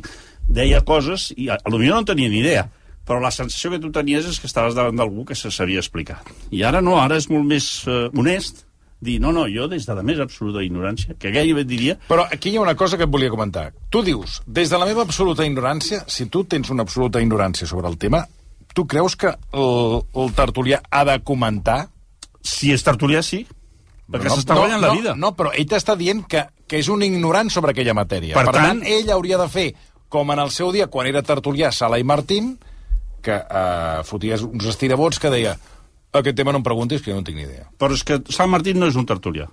[0.48, 2.66] deia coses, i a, a lo millor no en tenia ni idea,
[3.06, 6.20] però la sensació que tu tenies és que estaves davant d'algú que se sabia explicar.
[6.50, 8.66] I ara no, ara és molt més eh, honest
[9.00, 12.26] dir, no, no, jo des de la més absoluta ignorància, que gairebé et diria, Però
[12.28, 13.70] aquí hi ha una cosa que et volia comentar.
[13.88, 17.88] Tu dius, des de la meva absoluta ignorància, si tu tens una absoluta ignorància sobre
[17.88, 18.26] el tema,
[18.74, 21.86] tu creus que el, el tertulià ha de comentar?
[22.42, 23.44] Si és tertulià, sí.
[24.10, 25.14] Perquè s'està no, guanyant la no, vida.
[25.18, 28.34] No, però ell t'està dient que, que és un ignorant sobre aquella matèria.
[28.34, 29.68] Per per tant, tant, ell hauria de fer,
[30.10, 32.56] com en el seu dia, quan era tertulià, Sala i Martín,
[33.22, 35.54] que eh, foties uns estirabots que deia
[36.16, 37.68] aquest tema no em preguntis, que no en tinc ni idea.
[37.78, 39.46] Però és que Sant Martín no és un tertulià.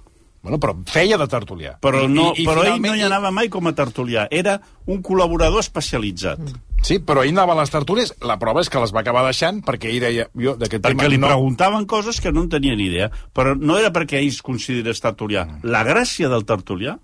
[0.47, 1.73] Bueno, però feia de tertulià.
[1.83, 4.29] Però, no, I, i però ell no hi anava mai com a tertulià.
[4.31, 4.53] Era
[4.87, 6.53] un col·laborador especialitzat.
[6.87, 8.13] Sí, però ell anava a les tertúlies.
[8.23, 10.29] La prova és que les va acabar deixant perquè ell deia...
[10.31, 11.27] Jo, d'aquest tema Perquè li no...
[11.27, 13.09] preguntaven coses que no en tenia ni idea.
[13.35, 15.43] Però no era perquè ell es considerés tertulià.
[15.43, 15.73] Mm.
[15.75, 16.95] La gràcia del tertulià,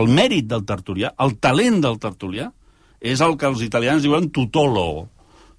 [0.00, 2.48] el mèrit del tertulià, el talent del tertulià,
[3.04, 5.10] és el que els italians diuen tutolo.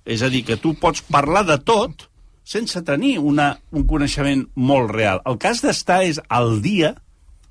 [0.09, 2.07] És a dir, que tu pots parlar de tot
[2.47, 5.19] sense tenir una, un coneixement molt real.
[5.27, 6.93] El cas d'estar és al dia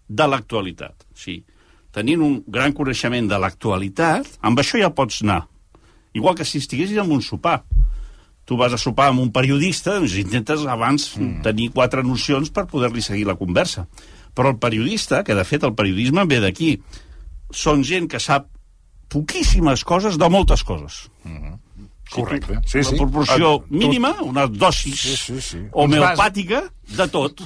[0.09, 1.05] de l'actualitat.
[1.13, 1.43] Sí.
[1.93, 5.43] Tenint un gran coneixement de l'actualitat, amb això ja pots anar.
[6.17, 7.61] Igual que si estiguessis en un sopar.
[8.47, 11.43] Tu vas a sopar amb un periodista, doncs intentes abans mm.
[11.45, 13.89] tenir quatre nocions per poder-li seguir la conversa.
[14.37, 16.77] Però el periodista, que de fet el periodisme ve d'aquí,
[17.51, 18.49] són gent que sap
[19.13, 21.11] poquíssimes coses de moltes coses.
[21.25, 21.59] Mm -hmm.
[22.11, 22.61] Correcte.
[22.67, 22.95] Sí, sí.
[22.95, 25.59] Una proporció tu- mínima, una dosi Sí, sí, sí.
[25.73, 26.65] homeopàtica
[26.97, 27.43] de tot.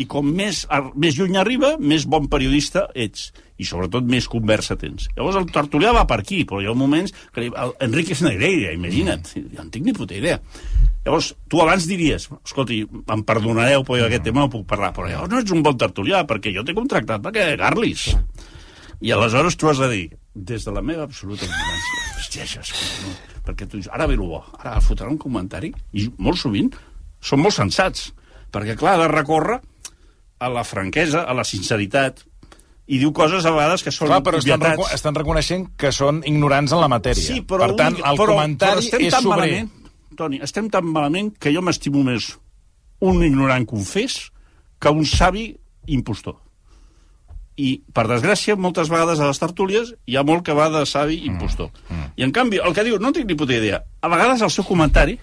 [0.00, 0.62] I com més,
[0.96, 3.26] més lluny arriba, més bon periodista ets.
[3.60, 5.04] I sobretot més conversa tens.
[5.14, 8.72] Llavors el tertulià va per aquí, però hi ha moments que li- el Enrique Negreira,
[8.72, 10.40] imagina't, jo no en tinc ni puta idea.
[11.04, 15.06] Llavors, tu abans diries, escolti, em perdonareu, però jo aquest tema no puc parlar, però
[15.10, 18.16] llavors no ets un bon tertulià, perquè jo t'he contractat perquè garlis.
[19.02, 22.72] I aleshores tu has de dir, des de la meva absoluta ignorància, hòstia, això és
[23.04, 23.12] no,
[23.46, 26.72] perquè tu dius, ara ve el bo, ara fotrà un comentari, i molt sovint
[27.22, 28.10] són molt sensats,
[28.52, 29.60] perquè clar, ha de recórrer
[30.42, 32.24] a la franquesa, a la sinceritat,
[32.92, 36.20] i diu coses a vegades que són Clar, però estan, reco estan reconeixent que són
[36.28, 37.22] ignorants en la matèria.
[37.22, 39.46] Sí, però, per tant, el però, comentari però estem és tan sobrer.
[39.46, 39.70] Malament,
[40.18, 42.32] Toni, estem tan malament que jo m'estimo més
[43.06, 44.18] un ignorant confés
[44.82, 45.46] que un savi
[45.94, 46.36] impostor.
[47.60, 51.18] I, per desgràcia, moltes vegades a les tertúlies hi ha molt que va de savi
[51.28, 51.68] impostor.
[51.90, 52.06] Mm.
[52.16, 54.64] I, en canvi, el que diu, no tinc ni puta idea, a vegades el seu
[54.64, 55.18] comentari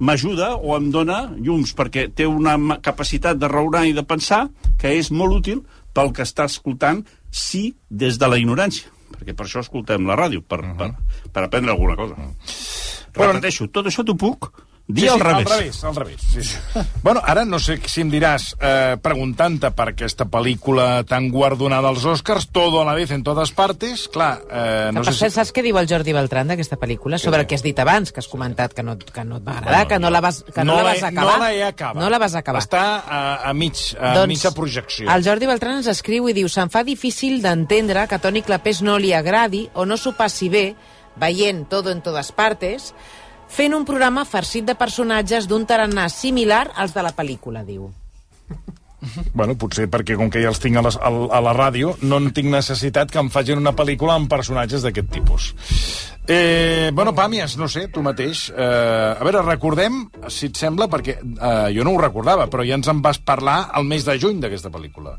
[0.00, 4.46] m'ajuda o em dona llums, perquè té una capacitat de raonar i de pensar
[4.80, 5.62] que és molt útil
[5.96, 8.92] pel que està escoltant, sí, des de la ignorància.
[9.16, 10.90] Perquè per això escoltem la ràdio, per, per,
[11.32, 12.16] per aprendre alguna cosa.
[13.16, 14.50] Repeteixo, tot això t'ho puc
[14.88, 15.46] dir sí, al sí, revés.
[15.46, 16.20] Al revés, al revés.
[16.32, 16.56] Sí, sí.
[17.02, 22.04] bueno, ara no sé si em diràs, eh, preguntant-te per aquesta pel·lícula tan guardonada als
[22.06, 25.34] Oscars, todo a la vez en totes partes, clar, eh, No no per sé cert,
[25.40, 27.18] saps què diu el Jordi Beltran d'aquesta pel·lícula?
[27.18, 29.58] Sobre el que has dit abans, que has comentat que no, que no et va
[29.58, 31.32] agradar, Bueno, que no la vas, que no, la vas he- acabar.
[31.32, 32.02] No la he acabat.
[32.02, 32.62] No la vas acabar.
[32.62, 35.10] Està a, a, mig, a Doncs, mitja projecció.
[35.10, 38.82] El Jordi Beltran ens escriu i diu se'm fa difícil d'entendre que a Toni Clapés
[38.82, 40.68] no li agradi o no s'ho passi bé
[41.16, 42.92] veient Todo en totes partes
[43.48, 47.90] fent un programa farcit de personatges d'un tarannà similar als de la pel·lícula, diu.
[49.36, 52.18] Bueno, potser perquè com que ja els tinc a, les, a, a la ràdio, no
[52.22, 55.50] en tinc necessitat que em facin una pel·lícula amb personatges d'aquest tipus.
[56.26, 58.48] Eh, bueno, Pàmies, no sé, tu mateix.
[58.50, 60.00] Eh, a veure, recordem,
[60.32, 63.60] si et sembla, perquè eh, jo no ho recordava, però ja ens en vas parlar
[63.78, 65.14] el mes de juny d'aquesta pel·lícula.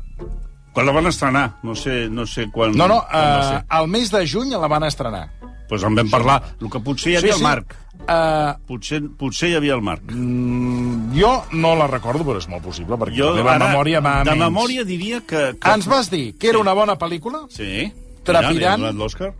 [0.74, 2.76] Quan la van estrenar, no sé, no sé quan...
[2.76, 3.62] No, no, quan eh, ser.
[3.80, 5.24] el mes de juny la van estrenar.
[5.68, 6.38] Pues en vam parlar.
[6.60, 7.44] El que potser hi havia Sí, sí.
[7.44, 7.74] el Marc.
[7.98, 10.04] Uh, potser, potser hi havia el Marc.
[10.14, 14.14] Mm, jo no la recordo, però és molt possible, perquè la meva ara, memòria va
[14.24, 14.44] De menys.
[14.46, 15.42] memòria diria que...
[15.60, 15.72] que...
[15.74, 17.42] Ens vas dir que era una bona pel·lícula?
[17.52, 17.90] Sí.
[18.24, 18.86] Trepidant.
[18.88, 19.32] Ja, l'Òscar.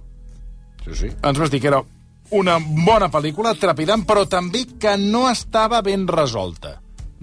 [0.85, 1.09] Sí, sí.
[1.23, 1.81] Ens vas dir que era
[2.31, 6.75] una bona pel·lícula, trepidant, però també que no estava ben resolta.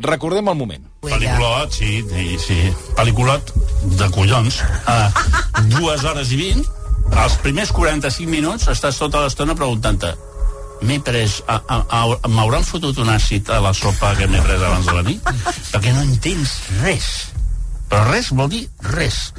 [0.02, 0.88] Recordem el moment.
[1.06, 2.58] Pel·lículot, sí, sí, sí.
[2.98, 3.54] Pel·lículot
[4.00, 4.58] de collons.
[4.90, 5.12] A
[5.70, 6.66] dues hores i vint,
[7.14, 10.16] als primers 45 minuts estàs tota l'estona preguntant-te
[10.86, 11.40] m'he pres...
[12.30, 15.32] M'hauran fotut un àcid a la sopa que m'he pres abans de la nit?
[15.72, 17.10] Perquè no entens res.
[17.90, 18.66] Però res vol dir
[18.96, 19.30] res.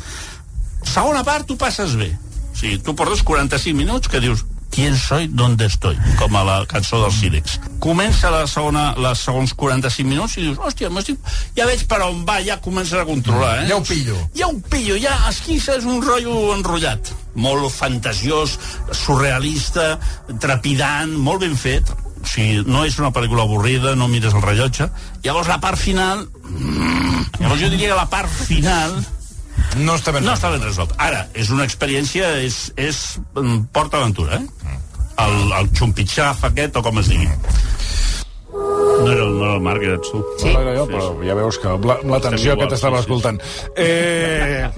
[0.86, 2.12] Segona part, tu passes bé.
[2.52, 5.28] O sigui, tu portes 45 minuts que dius ¿Quién soy?
[5.28, 5.96] ¿Dónde estoy?
[6.18, 7.56] Com a la cançó dels Sílex.
[7.80, 11.20] Comença la segona, les segons 45 minuts i dius, hòstia, m'estic...
[11.56, 13.68] ja veig per on va, ja comences a controlar, eh?
[13.70, 14.18] Ja ho pillo.
[14.36, 17.12] Ja ho pillo, ja esquissa és un rotllo enrotllat.
[17.40, 18.58] Molt fantasiós,
[18.92, 19.96] surrealista,
[20.42, 21.88] trepidant, molt ben fet.
[22.16, 24.90] O sigui, no és una pel·lícula avorrida, no mires el rellotge.
[25.24, 26.26] Llavors la part final...
[26.42, 28.96] mm, Llavors jo diria que la part final
[29.78, 30.92] no està ben no està ben resolt.
[31.02, 33.02] Ara, és una experiència, és, és
[33.34, 34.46] mm, Port Aventura, eh?
[35.22, 37.28] El, el xumpitxaf aquest, o com es digui.
[38.96, 40.22] No era, el- no era el Marc, eres tu.
[40.40, 40.48] Sí.
[40.52, 43.04] No, era jo, però ja veus que la- l'atenció que t'estava sí, sí.
[43.04, 43.40] escoltant.
[43.76, 44.70] Eh...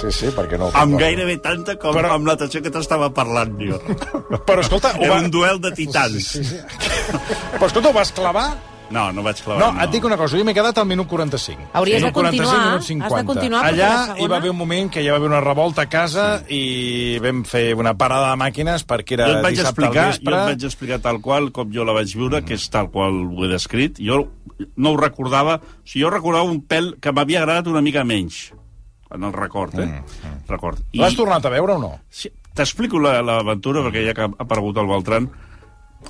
[0.00, 0.68] Sí, sí, perquè no...
[0.76, 2.10] Amb gairebé tanta com Però...
[2.18, 3.80] amb l'atenció que t'estava parlant, jo.
[4.44, 4.92] Però escolta...
[5.00, 6.28] Era va- un duel de titans.
[6.36, 6.60] Sí, sí.
[7.56, 8.48] Però escolta, ho vas clavar?
[8.90, 9.60] No, no vaig clavar.
[9.74, 11.70] No, et dic una cosa, jo m'he quedat al minut 45.
[11.72, 13.24] Hauries de Minut 45, continuar, minut has de 50.
[13.32, 15.88] continuar, Allà la hi va haver un moment que hi va haver una revolta a
[15.88, 16.58] casa sí.
[16.58, 20.12] i vam fer una parada de màquines perquè era jo et vaig dissabte explicar, al
[20.12, 20.34] jo vespre.
[20.36, 23.44] et vaig explicar tal qual com jo la vaig viure, que és tal qual ho
[23.44, 23.98] he descrit.
[23.98, 24.28] Jo
[24.76, 28.52] no ho recordava, o sigui, jo recordava un pèl que m'havia agradat una mica menys,
[29.10, 29.86] en el record, eh?
[29.86, 30.84] Mm, record.
[30.92, 31.92] L'has tornat a veure o no?
[32.10, 35.24] Sí, T'explico la- l'aventura, perquè ja que ha aparegut el Beltran.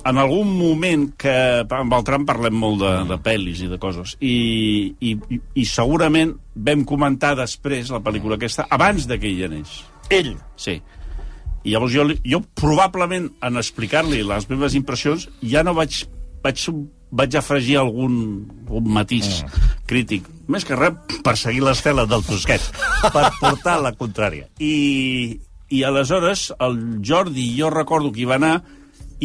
[0.05, 4.35] En algun moment que amb Beltran parlem molt de, de pel·lis i de coses, i,
[4.99, 5.15] i,
[5.55, 6.35] i, segurament
[6.67, 9.79] vam comentar després la pel·lícula aquesta, abans de que ell anés.
[10.13, 10.35] Ell?
[10.59, 10.77] Sí.
[11.65, 16.03] I llavors jo, jo probablement, en explicar-li les meves impressions, ja no vaig,
[16.45, 16.61] vaig
[17.15, 18.15] vaig afegir algun,
[18.67, 19.73] algun matís mm.
[19.89, 22.63] crític, més que res per seguir l'estela del Tosquet,
[23.13, 24.49] per portar la contrària.
[24.59, 25.39] I,
[25.71, 28.55] I aleshores el Jordi, jo recordo que hi va anar,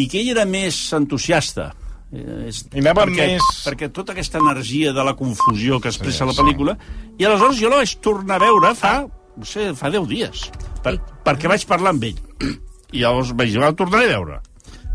[0.00, 1.70] i que ell era més entusiasta.
[2.10, 6.24] Eh, és, I anava perquè, més- perquè tota aquesta energia de la confusió que expressa
[6.24, 6.40] Sí, la sí.
[6.42, 6.76] pel·lícula,
[7.20, 8.94] i aleshores jo la vaig tornar a veure fa,
[9.36, 10.46] no sé, fa 10 dies,
[10.82, 12.18] per, perquè vaig parlar amb ell.
[12.96, 14.40] I llavors vaig dir, "Va, el tornaré a veure.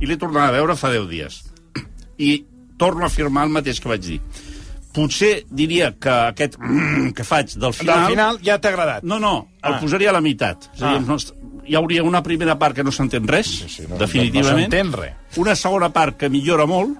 [0.01, 1.37] I l'he tornat a veure fa 10 dies.
[2.19, 2.45] I
[2.77, 4.19] torno a afirmar el mateix que vaig dir.
[4.95, 7.99] Potser diria que aquest mm, que faig del final...
[8.05, 9.03] Del final ja t'ha agradat.
[9.07, 9.79] No, no, el Ah.
[9.79, 10.69] posaria a la meitat.
[10.75, 11.15] És a dir, Ah.
[11.65, 14.73] No, hi hauria una primera part que no s'entén res, sí, sí, no- definitivament.
[14.91, 15.37] no res.
[15.41, 16.95] Una segona part que millora molt,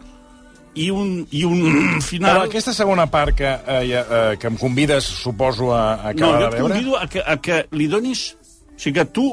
[0.75, 2.41] i un, i un final...
[2.41, 6.33] Però aquesta segona part que, eh, eh, que em convides, suposo, a, a no, acabar
[6.33, 6.63] jo de et veure...
[6.67, 8.31] convido a que, a que li donis...
[8.75, 9.29] O sigui, que tu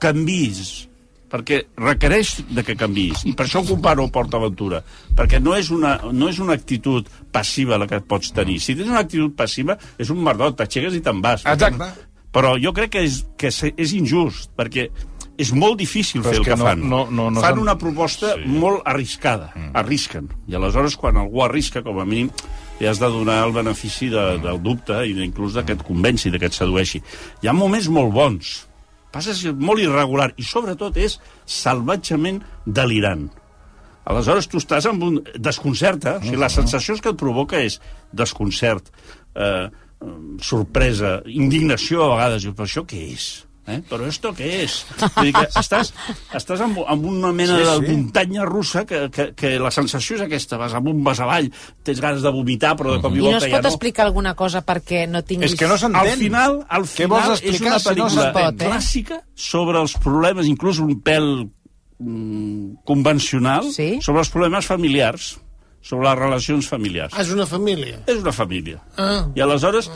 [0.00, 0.88] canvis
[1.28, 3.26] perquè requereix de que canvis.
[3.28, 4.80] I per això ho comparo amb PortAventura.
[5.16, 8.58] Perquè no és, una, no és una actitud passiva la que pots tenir.
[8.64, 11.44] Si tens una actitud passiva, és un merdot, t'aixeques i te'n vas.
[11.44, 11.90] Exacte.
[12.38, 14.88] Però jo crec que és, que és- injust, perquè
[15.38, 16.80] és molt difícil Però fer el que que, no- fan.
[16.88, 18.46] no- no- no fan una proposta sí.
[18.46, 19.52] molt arriscada.
[19.54, 19.70] Mm.
[19.74, 20.28] Arrisquen.
[20.48, 22.30] I aleshores, quan algú arrisca, com a mínim,
[22.80, 26.30] li has de donar el benefici de, del dubte i inclús de que et convenci,
[26.30, 27.02] de que et sedueixi.
[27.42, 28.66] Hi ha moments molt bons.
[29.10, 33.28] Passa que és molt irregular i, sobretot, és salvatgement delirant.
[34.08, 35.18] Aleshores, tu estàs amb un...
[35.38, 36.16] desconcerta.
[36.18, 37.78] O sigui, les sensacions que et provoca és
[38.12, 38.88] desconcert,
[39.34, 39.68] eh, eh,
[40.42, 42.44] sorpresa, indignació a vegades.
[42.46, 43.28] Dius, però això què és?
[43.68, 43.82] Eh?
[43.84, 44.78] Però esto què és?
[44.96, 45.90] Vull dir que estàs,
[46.38, 50.16] estàs amb, amb una mena Sí, sí, de muntanya russa que, que, que la sensació
[50.16, 50.56] és aquesta.
[50.56, 51.50] Vas amunt, vas avall,
[51.84, 53.72] tens ganes de vomitar, però de cop i I no volta es ja pot no.
[53.74, 55.52] explicar alguna cosa perquè no tinguis...
[55.52, 58.48] Al final, al Què final vols és explicar una si no pel·lícula s'entén?
[58.48, 58.70] eh?
[58.72, 61.28] clàssica sobre els problemes, inclús un pèl
[61.98, 63.98] mm, convencional, sí?
[64.00, 65.34] sobre els problemes familiars,
[65.88, 67.14] sobre les relacions familiars.
[67.16, 68.02] Ah, és una família.
[68.06, 68.80] És una família.
[69.00, 69.22] Ah.
[69.34, 69.88] I aleshores,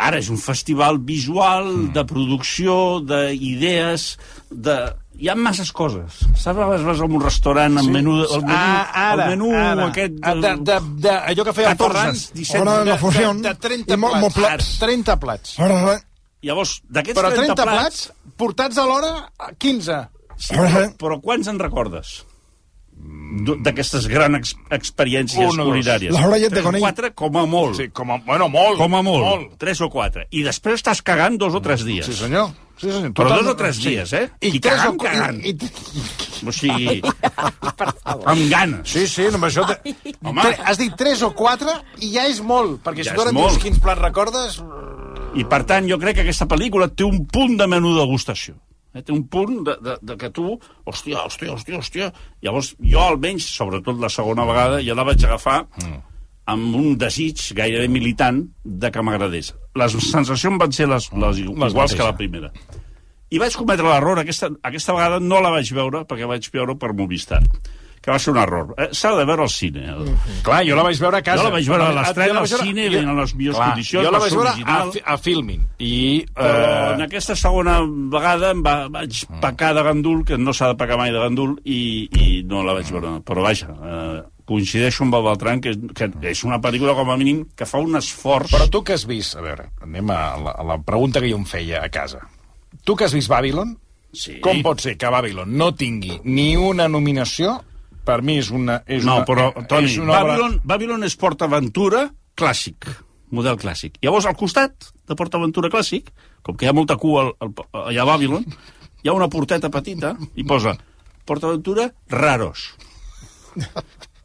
[0.00, 1.90] ara és un festival visual, mm.
[1.96, 4.14] de producció, d'idees,
[4.50, 4.76] de...
[5.16, 6.18] Hi ha masses coses.
[6.36, 6.44] Saps?
[6.50, 7.92] A vegades vas a un restaurant amb Sí.
[7.94, 9.86] menú, el menú, Ah, ara, el menú ara.
[9.86, 10.18] aquest...
[10.20, 13.54] Ah, de, de, de, allò que feia el 14, Ferran, 17, de, la de, de
[13.68, 14.36] 30 i molt- plats.
[14.36, 14.68] plats.
[14.84, 15.56] 30 plats.
[16.44, 18.02] Llavors, d'aquests Però 30, 30 plats...
[18.12, 19.14] plats, portats alhora,
[19.56, 19.96] 15.
[20.36, 22.18] Sí, però, però quants en recordes?
[22.96, 25.72] D'aquestes grans ex experiències Un o dos.
[25.74, 26.12] culinàries.
[26.14, 26.80] La hora ja Tres conill.
[26.80, 27.76] quatre, com a molt.
[27.76, 28.78] Sí, com a, bueno, molt.
[28.78, 29.24] Com a molt.
[29.24, 29.58] molt.
[29.60, 30.26] Tres o quatre.
[30.30, 32.06] I després estàs cagant dos o tres dies.
[32.06, 32.48] Sí, senyor.
[32.80, 33.12] Sí, senyor.
[33.12, 33.88] Però Total- dos o tres sí.
[33.90, 34.30] dies, eh?
[34.40, 35.40] I, I tres cagant, o, cagant.
[35.44, 37.00] I, i, O sigui,
[38.32, 38.88] amb ganes.
[38.90, 39.64] Sí, sí, només això...
[39.68, 39.94] Te...
[40.22, 40.42] Home.
[40.42, 43.32] Tre, has dit 3 o 4 i ja és molt, perquè Ja si tu ara
[43.36, 44.60] dius quins plats recordes...
[45.36, 48.54] I, per tant, jo crec que aquesta pel·lícula té un punt de menú degustació.
[48.96, 49.04] Eh?
[49.04, 50.56] Té un punt de, de, de que tu...
[50.88, 52.10] Hòstia, hòstia, hòstia, hòstia...
[52.44, 56.00] Llavors, jo almenys, sobretot la segona vegada, ja la vaig agafar mm.
[56.54, 59.52] amb un desig gairebé militant de que m'agradés.
[59.76, 61.98] Les sensacions van ser les, les, iguals mateixes.
[62.00, 62.52] que la primera.
[63.34, 66.92] I vaig cometre l'error, aquesta, aquesta vegada no la vaig veure, perquè vaig veure per
[66.94, 67.42] Movistar,
[68.06, 68.68] que va ser un error.
[68.78, 69.82] Eh, S'ha de veure al cine.
[69.90, 70.12] El...
[70.46, 71.40] Clar, jo la vaig veure a casa.
[71.42, 74.12] Jo la vaig veure a l'estrena al cine, jo- en les millors Clar, condicions, Jo
[74.12, 74.92] la va vaig veure a, original.
[75.04, 75.64] a Filmin.
[75.82, 75.96] I,
[76.36, 77.80] Però eh, en aquesta segona
[78.14, 81.56] vegada em va, vaig pecar de gandul, que no s'ha de pecar mai de gandul,
[81.66, 81.80] i,
[82.14, 83.16] i no la vaig veure.
[83.26, 87.42] Però vaja, eh, coincideixo amb el Beltran, que, que és una pel·lícula, com a mínim,
[87.58, 88.52] que fa un esforç...
[88.54, 89.34] Però tu que has vist...
[89.34, 92.22] A veure, anem a la, a la pregunta que jo em feia a casa.
[92.86, 93.74] Tu que has vist Babylon,
[94.14, 94.36] sí.
[94.44, 97.56] com pot ser que Babylon no tingui ni una nominació?
[98.06, 98.80] Per mi és una...
[98.86, 102.06] És no, una, però, Toni, és una obra- Babylon, Babylon és PortAventura
[102.38, 102.88] clàssic,
[103.34, 103.98] model clàssic.
[104.04, 106.12] Llavors, al costat de PortAventura clàssic,
[106.46, 107.54] com que hi ha molta cua al, al,
[107.88, 108.46] allà a Babylon,
[109.02, 110.76] hi ha una porteta petita i posa
[111.26, 112.68] PortAventura raros.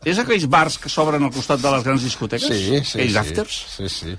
[0.06, 2.50] És aquells bars que s'obren al costat de les grans discoteques?
[2.50, 3.20] Sí, sí, aquells sí.
[3.22, 3.58] afters?
[3.76, 4.16] Sí, sí.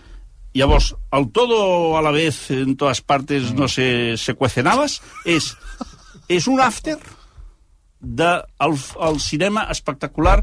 [0.58, 5.54] Llavors, el todo a la vez en todas partes no se, se cuecen habas és,
[6.28, 6.98] és un after
[8.02, 10.42] del de el, cinema espectacular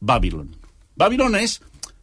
[0.00, 0.48] Babylon.
[0.96, 1.60] Babylon és...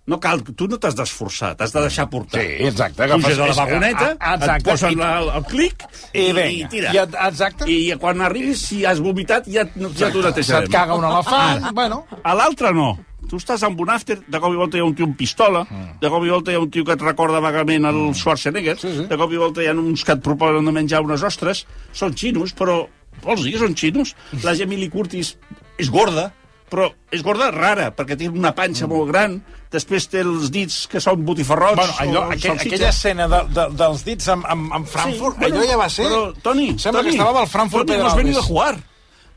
[0.09, 2.39] No cal, tu no t'has d'esforçar, t'has de deixar portar.
[2.41, 5.43] Sí, exacte, agafes- Puges a la vagoneta, a- exacte, et posen i- la, el, el
[5.45, 5.83] clic
[6.17, 6.31] I i,
[6.63, 6.93] i tira.
[6.95, 7.67] I exacte.
[7.69, 10.65] I quan arribis, si has vomitat, ja, ja t'ho netejarem.
[10.65, 11.71] Se't caga un elefant, Ara.
[11.77, 12.01] bueno.
[12.23, 12.87] A l'altre no.
[13.29, 15.62] Tu estàs amb un after, de cop i volta hi ha un tio amb pistola,
[16.02, 18.95] de cop i volta hi ha un tio que et recorda vagament el Schwarzenegger, sí,
[18.97, 19.06] sí.
[19.12, 22.17] de cop i volta hi ha uns que et proposen de menjar unes ostres, són
[22.17, 22.87] xinos, però
[23.23, 24.15] vols dir que són xinos?
[24.43, 25.35] La Jamie Lee Curtis
[25.79, 26.29] és gorda,
[26.69, 28.91] però és gorda rara, perquè té una panxa mm.
[28.93, 29.39] molt gran,
[29.73, 34.03] després té els dits que són botifarrots Bueno, allò, aquell, aquella escena de, de, dels
[34.05, 36.05] dits amb, amb, amb Frankfurt, Sí, bueno, allò ja va ser...
[36.09, 38.23] Però, Toni, Sembla Toni, que estava al Frankfurt Toni, hemos Pedralbes.
[38.23, 38.75] venido a jugar.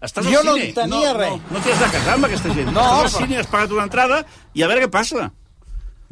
[0.03, 0.69] Estàs Jo no cine.
[0.73, 1.31] entenia no, res.
[1.31, 2.73] No, no t'hi has de casar amb aquesta gent.
[2.73, 5.29] No, Estàs al però- cine, has pagat una entrada i a veure què passa.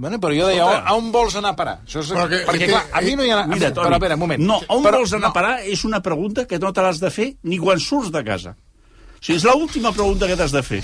[0.01, 1.74] Bueno, però jo deia, a on vols anar a parar?
[1.84, 2.09] Això és...
[2.16, 3.42] Però que- perquè, que- clar, a mi no hi ha...
[3.51, 4.40] Mira, Toni, però a veure, un moment.
[4.48, 7.11] No, on però, vols anar a parar és una pregunta que no te l'has de
[7.12, 8.55] fer ni quan surts de casa.
[8.57, 10.80] O sigui, és l'última pregunta que t'has de fer.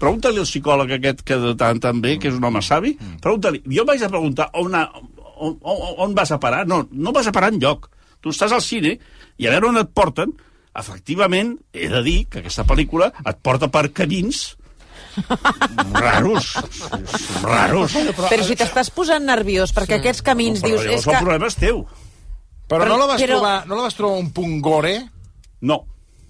[0.00, 3.60] Pregunta-li al psicòleg aquest que de tant tan bé, que és un home savi, pregunta-li.
[3.76, 4.82] Jo vaig a preguntar on, a,
[5.36, 6.64] on, on, on vas a parar.
[6.68, 7.90] No, no vas a parar enlloc.
[8.24, 8.96] Tu estàs al cine
[9.36, 10.32] i a veure on et porten.
[10.76, 14.42] Efectivament, he de dir que aquesta pel·lícula et porta per camins
[15.92, 16.52] raros.
[17.42, 17.92] Raros.
[18.28, 20.84] Però si t'estàs posant nerviós perquè aquests camins Però dius...
[20.84, 21.20] llavors És el que...
[21.24, 21.82] problema és teu.
[22.66, 24.96] Però, no, la vas però- trobar, no la vas trobar un punt gore?
[25.62, 25.84] No.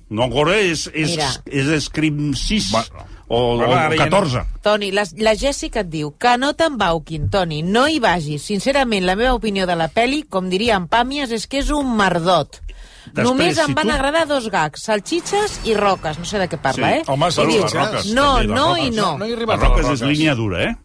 [0.09, 1.31] No, gore és, és, Mira.
[1.51, 4.43] és Scream 6 o, Bueno, o no- 14.
[4.63, 8.45] Toni, la, la Jessica et diu que no t'embauquin, Toni, no hi vagis.
[8.47, 11.91] Sincerament, la meva opinió de la peli, com diria en Pàmies, és que és un
[11.99, 12.61] merdot.
[13.07, 16.19] Després, Només em si van tu- agradar dos gags, salxitxes i roques.
[16.19, 16.95] No sé de què parla, Sí.
[16.99, 17.03] eh?
[17.07, 18.85] Home, salut, les roques, No, també, les no roques.
[18.87, 19.19] i no.
[19.19, 20.77] No hi he Les roques les és línia dura, eh?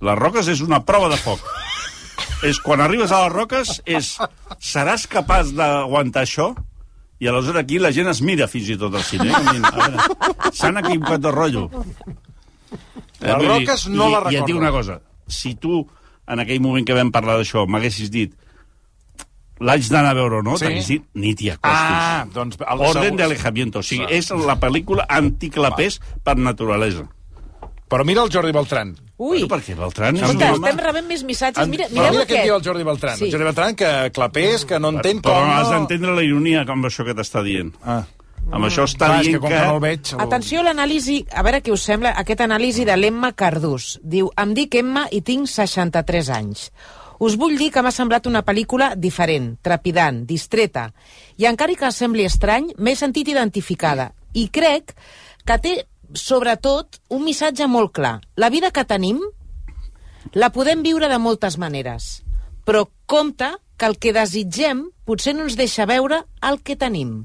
[0.00, 1.40] Les roques és una prova de foc.
[2.42, 4.18] és quan arribes a les roques és
[4.60, 6.54] seràs capaç d'aguantar això?
[7.20, 9.30] I aleshores aquí la gent es mira fins i tot al cine.
[9.30, 10.50] Eh?
[10.52, 11.70] S'han equivocat de rotllo.
[13.20, 14.58] Les vull dir, roques no i, la I et dic recordo.
[14.58, 15.00] una cosa.
[15.26, 15.88] Si tu,
[16.26, 18.34] en aquell moment que vam parlar d'això, m'haguessis dit
[19.60, 20.64] l'haig d'anar a veure o no, Sí.
[20.66, 21.70] t'hagués dit ni t'hi acostis.
[21.70, 22.56] Ah, doncs...
[22.60, 23.78] El Orden segur- de alejamiento.
[23.78, 27.04] O sigui, és la pel·lícula anticlapés per naturalesa.
[27.88, 28.96] Però mira el Jordi Beltran.
[29.16, 29.44] Ui.
[29.44, 30.66] Bueno, perquè Beltran és un Escolta, home...
[30.68, 31.62] estem rebent més missatges.
[31.62, 33.16] En, Mira, però mireu mira què diu el Jordi Beltran.
[33.18, 33.24] Sí.
[33.26, 35.50] El Jordi Beltran que clapés, que no entén Però com...
[35.52, 37.70] has no- d'entendre la ironia amb això que t'està dient.
[37.84, 38.02] Ah.
[38.50, 40.10] Amb això està Clar, dient que com que no el veig...
[40.16, 44.00] el- Atenció a l'anàlisi, a veure què us sembla, aquest anàlisi de l'Emma Cardús.
[44.02, 46.66] Diu, em dic Emma i tinc 63 anys.
[47.24, 50.88] Us vull dir que m'ha semblat una pel·lícula diferent, trepidant, distreta.
[51.40, 54.10] I encara que sembli estrany, m'he sentit identificada.
[54.34, 54.92] I crec
[55.46, 55.74] que té,
[56.12, 58.18] sobretot, un missatge molt clar.
[58.36, 59.22] La vida que tenim
[60.34, 62.22] la podem viure de moltes maneres,
[62.66, 67.24] però compte que el que desitgem potser no ens deixa veure el que tenim.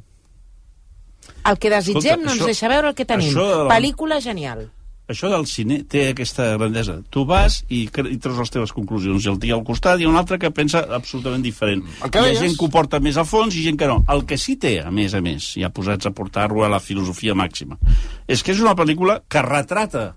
[1.46, 3.34] El que desitgem Escolta, no ens això- deixa veure el que tenim.
[3.36, 4.70] la- Pel·lícula genial.
[5.10, 7.00] Això del cine té aquesta grandesa.
[7.10, 9.26] Tu vas i, i treus les teves conclusions.
[9.26, 11.82] I el tio al costat i un altre que pensa absolutament diferent.
[12.06, 13.88] El que Hi ha deies- gent que ho porta més a fons i gent que
[13.90, 14.04] no.
[14.08, 17.34] El que sí té, a més a més, ja posats a portar-ho a la filosofia
[17.34, 17.80] màxima,
[18.28, 20.16] és que és una pel·lícula que retrata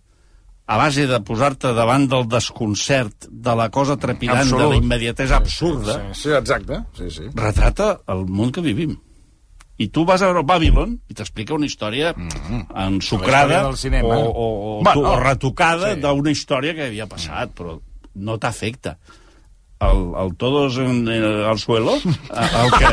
[0.73, 4.63] a base de posar-te davant del desconcert, de la cosa trepidant, Absolut.
[4.63, 6.79] de la immediatesa absurda, Sí, sí, exacte.
[6.97, 7.23] Sí, sí.
[7.35, 8.99] retrata el món que vivim.
[9.81, 14.09] I tu vas a Babylon i t'explica una història ensucrada La història del cinema.
[14.17, 14.47] o, o,
[14.79, 16.01] o, Bueno, o retocada sí.
[16.05, 17.79] d'una història que havia passat, però
[18.15, 18.97] no t'afecta.
[19.83, 22.91] El, el todos en, en, al suelo, el que,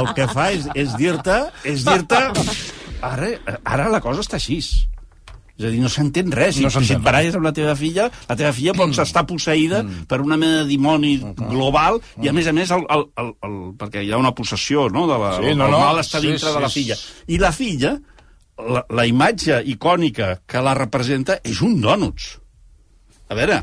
[0.00, 1.38] el que fa és, és dir-te...
[1.64, 2.20] És dir-te...
[3.04, 3.28] Ara,
[3.68, 4.58] ara la cosa està així.
[5.54, 6.56] És a dir, no s'entén res.
[6.58, 10.06] No si et baralles amb la teva filla, la teva filla pot estar posseïda mm.
[10.10, 13.54] per una mena de dimoni global i, a més a més, el, el, el, el,
[13.78, 15.82] perquè hi ha una possessió, no?, de la, Sí, el, no, el no.
[15.84, 16.98] mal està Sí, dintre sí, de la filla.
[17.30, 17.94] I la filla,
[18.58, 22.32] la, la imatge icònica que la representa és un dònuts.
[23.30, 23.62] A veure,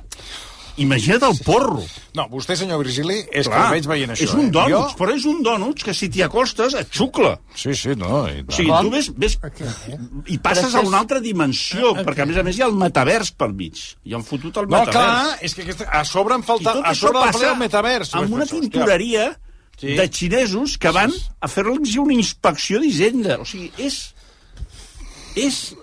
[0.77, 1.81] imagina't el porro.
[2.15, 4.23] No, vostè, senyor Virgili, és Clar, que el veig veient això.
[4.27, 4.51] És un eh?
[4.55, 4.97] dònuts, Jo...
[4.99, 7.33] però és un dònuts que si t'hi acostes et xucla.
[7.55, 8.23] Sí, sí, no.
[8.31, 9.37] I O sigui, tu ves, ves
[10.31, 13.31] i passes a una altra dimensió, perquè a més a més hi ha el metavers
[13.35, 13.81] pel mig.
[14.07, 14.95] I han fotut el No, metavers.
[14.95, 16.71] clar, és que aquesta, a sobre em falta...
[16.71, 18.15] I tot A sobre passa el metavers.
[18.15, 19.31] amb una tintoreria
[19.81, 19.95] Sí.
[19.97, 21.09] de xinesos que van
[21.41, 23.39] a fer-los una inspecció d'Hisenda.
[23.41, 24.13] O sigui, és...
[25.35, 25.73] És...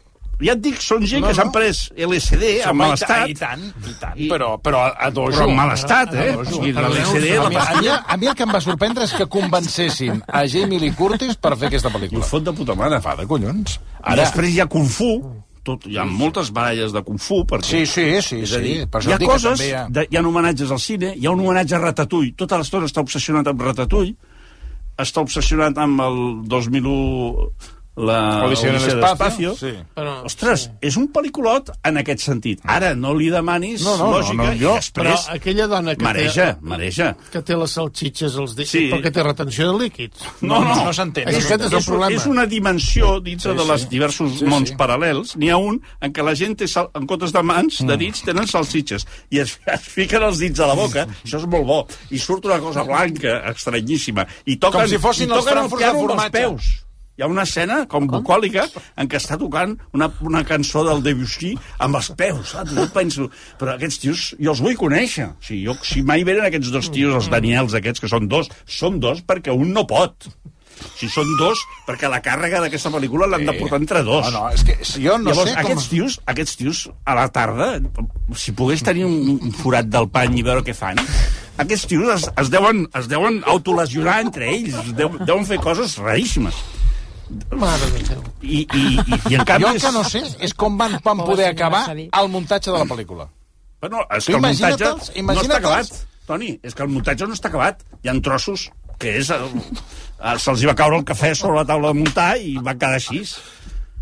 [0.41, 1.53] Ja et dic, són gent No, que s'han no.
[1.57, 3.25] pres LSD en mal i estat.
[3.29, 5.33] I tant, i tant, però, però a, a dojo.
[5.35, 6.29] Però en mal estat, eh?
[6.39, 9.03] O sigui, l'LSD, a, la mi, a, mi, a mi el que em va sorprendre
[9.09, 12.23] és que convencessin a Jamie Lee Curtis per fer aquesta I pel·lícula.
[12.23, 13.01] ho fot de puta mare.
[13.03, 13.81] Fa de collons.
[14.07, 15.11] I després hi ha Kung Fu,
[15.67, 17.67] tot, hi ha moltes baralles de Kung Fu, perquè...
[17.67, 18.87] Sí, sí, sí, És a dir, sí.
[18.95, 21.33] Per hi ha coses, també hi ha- de, hi ha homenatges al cine, hi ha
[21.35, 24.15] un homenatge a Ratatouille, tota l'estona està obsessionat amb Ratatouille,
[25.03, 26.17] està obsessionat amb el
[26.47, 27.51] 2001,
[27.99, 29.55] la Odissea de espacio, l'Espacio.
[29.57, 29.73] sí.
[29.95, 32.61] Però, Ostres, és un pel·lículot en aquest sentit.
[32.65, 34.95] Ara, no li demanis No, no, no, lògica no, jo- i després...
[35.27, 36.61] Però aquella dona que Mareja, té...
[36.63, 37.17] mareja.
[37.33, 38.79] Que té les salxitxes als dits, Sí.
[38.87, 38.91] sí.
[38.93, 40.19] perquè té retenció de líquids.
[40.43, 41.29] No, no, no s'entén.
[41.29, 42.13] És, no és el és, problema.
[42.17, 43.89] és una dimensió dins Sí, de les sí.
[43.89, 44.77] diversos Sí, mons sí.
[44.77, 45.35] paral·lels.
[45.37, 47.87] N'hi ha un en què la gent té, sal, en comptes de mans, Mm.
[47.89, 49.07] de dits, tenen salsitxes.
[49.31, 51.07] I es, es fiquen els dits a la boca.
[51.25, 51.87] Això és molt bo.
[52.11, 54.27] I surt una cosa blanca, estranyíssima.
[54.47, 56.31] I toquen, Com si fossin i els toquen el frankfurts de amb els formatge.
[56.39, 56.88] peus.
[57.19, 58.63] Hi ha una escena, com bucòlica,
[59.03, 61.49] en què està tocant una, una cançó del Debussy
[61.83, 62.71] amb els peus, saps?
[62.77, 63.27] Jo penso,
[63.59, 65.27] però aquests tios, jo els vull conèixer.
[65.33, 68.47] O sigui, jo, si mai venen aquests dos tios, els Daniels aquests, que són dos,
[68.71, 70.29] són dos perquè un no pot.
[70.95, 71.59] Si són dos,
[71.89, 74.31] perquè la càrrega d'aquesta pel·lícula l'han de portar entre dos.
[74.31, 77.27] No, no, és que jo no Llavors, sé com- aquests tios, aquests tios, a la
[77.35, 77.73] tarda,
[78.39, 81.03] si pogués tenir un, un forat del pany i veure què fan,
[81.59, 85.99] aquests tios es, es, deuen, es deuen autolesionar entre ells, es deu, deuen fer coses
[85.99, 86.55] raríssimes.
[87.53, 88.23] Mare de Déu.
[88.43, 89.67] I, i, i, i en canvi...
[89.67, 92.89] jo el que no sé és com van, van poder acabar el muntatge de la
[92.89, 93.29] pel·lícula.
[93.83, 95.95] Bueno, és que el muntatge no està acabat,
[96.29, 96.53] Toni.
[96.67, 97.85] És que el muntatge no està acabat.
[98.03, 98.69] Hi ha trossos
[98.99, 99.31] que és...
[100.43, 103.23] Se'ls va caure el cafè sobre la taula de muntar i va quedar així.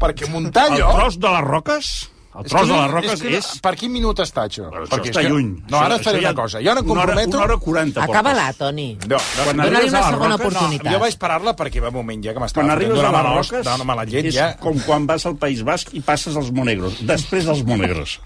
[0.01, 0.93] Perquè muntar El allò...
[1.01, 1.95] tros de les roques...
[2.37, 3.47] El És tros que de no- les roques que és...
[3.65, 4.67] Per quin minut està això?
[4.69, 5.33] Això Perquè està és que...
[5.33, 5.49] lluny.
[5.71, 6.61] No, ara faré una cosa.
[6.61, 7.37] Jo no em una hora- comprometo...
[7.39, 8.89] una hora 40 Acaba-la, Toni.
[9.09, 10.93] No, no, Quan Dóna-li arribes una a les segona roques- oportunitat.
[10.93, 13.65] Jo vaig parar-la perquè va un moment ja que m'estava Quan arribes a les roques,
[13.71, 14.51] d'una mala llet és ja...
[14.61, 18.19] com quan vas al País Basc i passes als Monegros, després dels Monegros.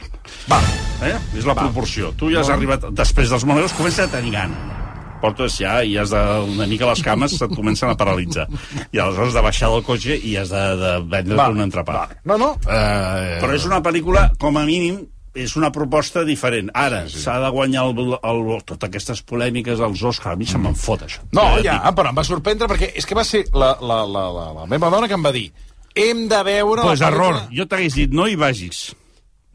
[0.51, 0.59] Va.
[1.07, 1.15] Eh?
[1.39, 2.11] És la proporció.
[2.19, 2.59] Tu ja has Va.
[2.59, 4.80] arribat després dels Monegros, comença a tenir gana.
[5.21, 8.49] Portes ja i has de, una mica les cames et comencen a paralitzar.
[8.91, 11.49] I aleshores de baixar del cotxe i has de, de vendre't Va.
[11.53, 12.09] un entrepà.
[12.25, 12.55] No, no.
[12.67, 13.39] Eh...
[13.43, 15.03] Però és una pel·lícula, com a mínim,
[15.35, 16.73] és una proposta diferent.
[16.75, 17.39] Ara, s'ha sí, sí.
[17.45, 20.35] de guanyar el, el, el, totes aquestes polèmiques als Oscars.
[20.35, 21.23] A mi se me'n fot, això.
[21.37, 21.91] No, ja, dic.
[21.99, 24.91] però em va sorprendre perquè és que va ser la, la, la, la, la meva
[24.93, 25.51] dona que em va dir
[25.95, 27.41] hem de veure Pues error.
[27.55, 28.91] Jo t'hagués dit, no hi vagis.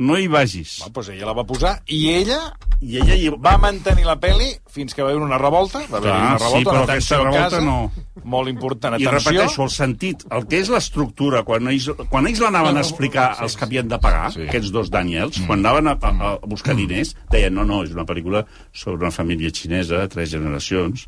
[0.04, 0.82] No hi vagis.
[0.84, 2.40] Va, doncs ella la va posar i ella
[2.84, 3.30] I ella hi...
[3.40, 5.86] va mantenir la peli fins que va haver una revolta.
[5.88, 8.26] Va haver Clar, una revolta, sí, però una aquesta revolta casa, no.
[8.36, 8.98] Molt important.
[9.00, 9.32] I Atenció.
[9.32, 13.56] repeteixo, el sentit, el que és l'estructura, quan ells, quan ells l'anaven a explicar als
[13.56, 14.44] que havien de pagar, sí.
[14.50, 18.04] aquests dos Daniels, quan anaven a, a, a buscar diners, deien, no, no, és una
[18.10, 18.44] pel·lícula
[18.76, 21.08] sobre una família xinesa, tres generacions,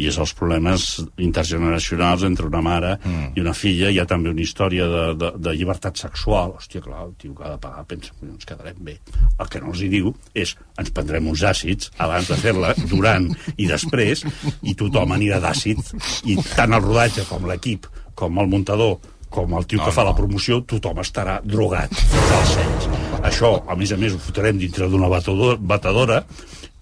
[0.00, 0.86] i és els problemes
[1.20, 3.32] intergeneracionals entre una mare mm.
[3.36, 3.90] i una filla.
[3.92, 6.56] Hi ha també una història de, de, de llibertat sexual.
[6.58, 8.98] Hòstia, clar, el tio que ha de pagar pensa que ens quedarem bé.
[9.38, 13.28] El que no els hi diu és ens prendrem uns àcids abans de fer-la, durant
[13.56, 14.24] i després,
[14.62, 15.82] i tothom anirà d'àcid,
[16.28, 17.88] i tant el rodatge com l'equip,
[18.18, 18.98] com el muntador,
[19.32, 22.88] com el tio no, que fa la promoció, tothom estarà drogat fins als cells.
[23.22, 26.22] Això, a més a més, ho fotrem dintre d'una batedora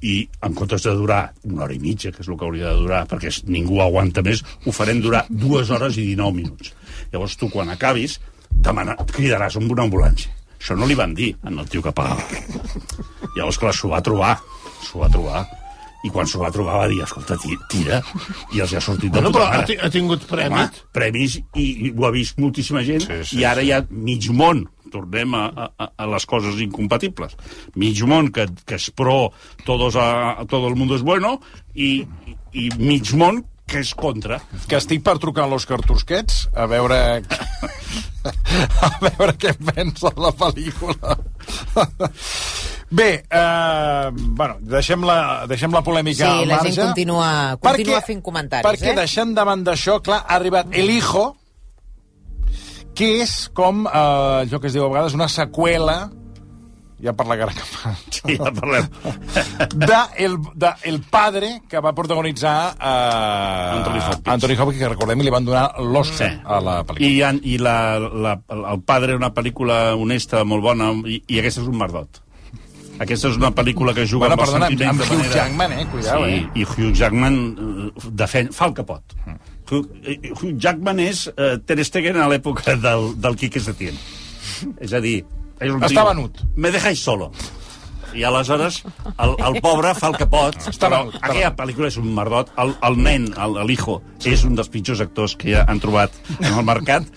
[0.01, 0.15] i
[0.47, 3.05] en comptes de durar una hora i mitja, que és el que hauria de durar,
[3.11, 6.75] perquè ningú aguanta més, ho farem durar dues hores i 19 minuts.
[7.13, 8.19] Llavors tu, quan acabis,
[8.51, 10.33] demana, cridaràs amb una ambulància.
[10.61, 12.25] Això no li van dir en el tio que pagava.
[13.37, 14.35] Llavors, clar, s'ho va trobar.
[14.85, 15.45] S'ho va trobar.
[16.05, 17.99] I quan s'ho va trobar va dir, escolta, ti- tira,
[18.57, 19.77] i els ha sortit de Bueno, puta però ha, mare.
[19.85, 20.81] ha tingut prèmit.
[20.81, 23.83] Home, premis i, i ho ha vist moltíssima gent sí, sí, i ara hi ha
[23.91, 25.45] mig món tornem a,
[25.79, 27.37] a, a les coses incompatibles
[27.79, 29.29] mig món que, que és pro
[29.69, 31.37] todos a, todo el mundo es bueno
[31.77, 36.49] i, i, i mig món que és contra Que estic per trucar a l'Òscar Tusquets
[36.59, 36.97] a veure...
[38.85, 41.15] a veure què en pensa de la pel·lícula.
[42.91, 46.72] Bé, eh, bueno, deixem la, deixem la polèmica Sí, al la marge.
[46.74, 47.28] gent continua,
[47.62, 48.97] continua fent comentaris, perquè eh?
[48.99, 51.36] deixant davant d'això, clar, ha arribat El Hijo,
[52.99, 53.93] que és com, eh,
[54.43, 56.11] allò que es diu a vegades, una seqüela
[57.01, 57.93] ja per la cara que fa.
[58.20, 58.88] Sí, ja parlem.
[59.86, 64.34] De el, de el padre que va protagonitzar eh, Anthony Hopkins.
[64.34, 66.41] Anthony Hopkins, que recordem li van donar l'Oscar Sí.
[66.45, 67.30] a la pel·lícula.
[67.41, 68.34] i, i la, la,
[68.74, 72.20] el padre una pel·lícula honesta, molt bona i, i aquesta és un merdot
[73.01, 75.37] aquesta és una pel·lícula que juga Bueno, amb els perdona, sentiments amb de Hugh manera...
[75.39, 75.85] Jackman, eh?
[75.93, 76.43] Cuidao, sí, eh?
[76.55, 78.51] i Hugh Jackman eh, defen...
[78.57, 79.15] fa el que pot.
[79.71, 83.97] Hugh, eh, Hugh Jackman és eh, Ter Stegen a l'època del, del Quique Setién.
[84.81, 85.23] És a dir...
[85.61, 86.43] És un Està venut.
[86.57, 87.31] Me dejáis solo.
[88.17, 88.81] I aleshores
[89.23, 90.57] el, el pobre fa el que pot.
[90.57, 92.53] Està però venut, aquella pel·lícula és un merdot.
[92.61, 93.29] El, el nen,
[93.69, 97.09] l'hijo, és un dels pitjors actors que ja han trobat en el mercat.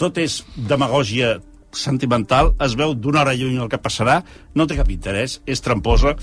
[0.00, 1.36] Tot és demagògia
[1.78, 4.20] sentimental, es veu d'una hora lluny el que passarà,
[4.54, 6.14] no té cap interès, és tramposa,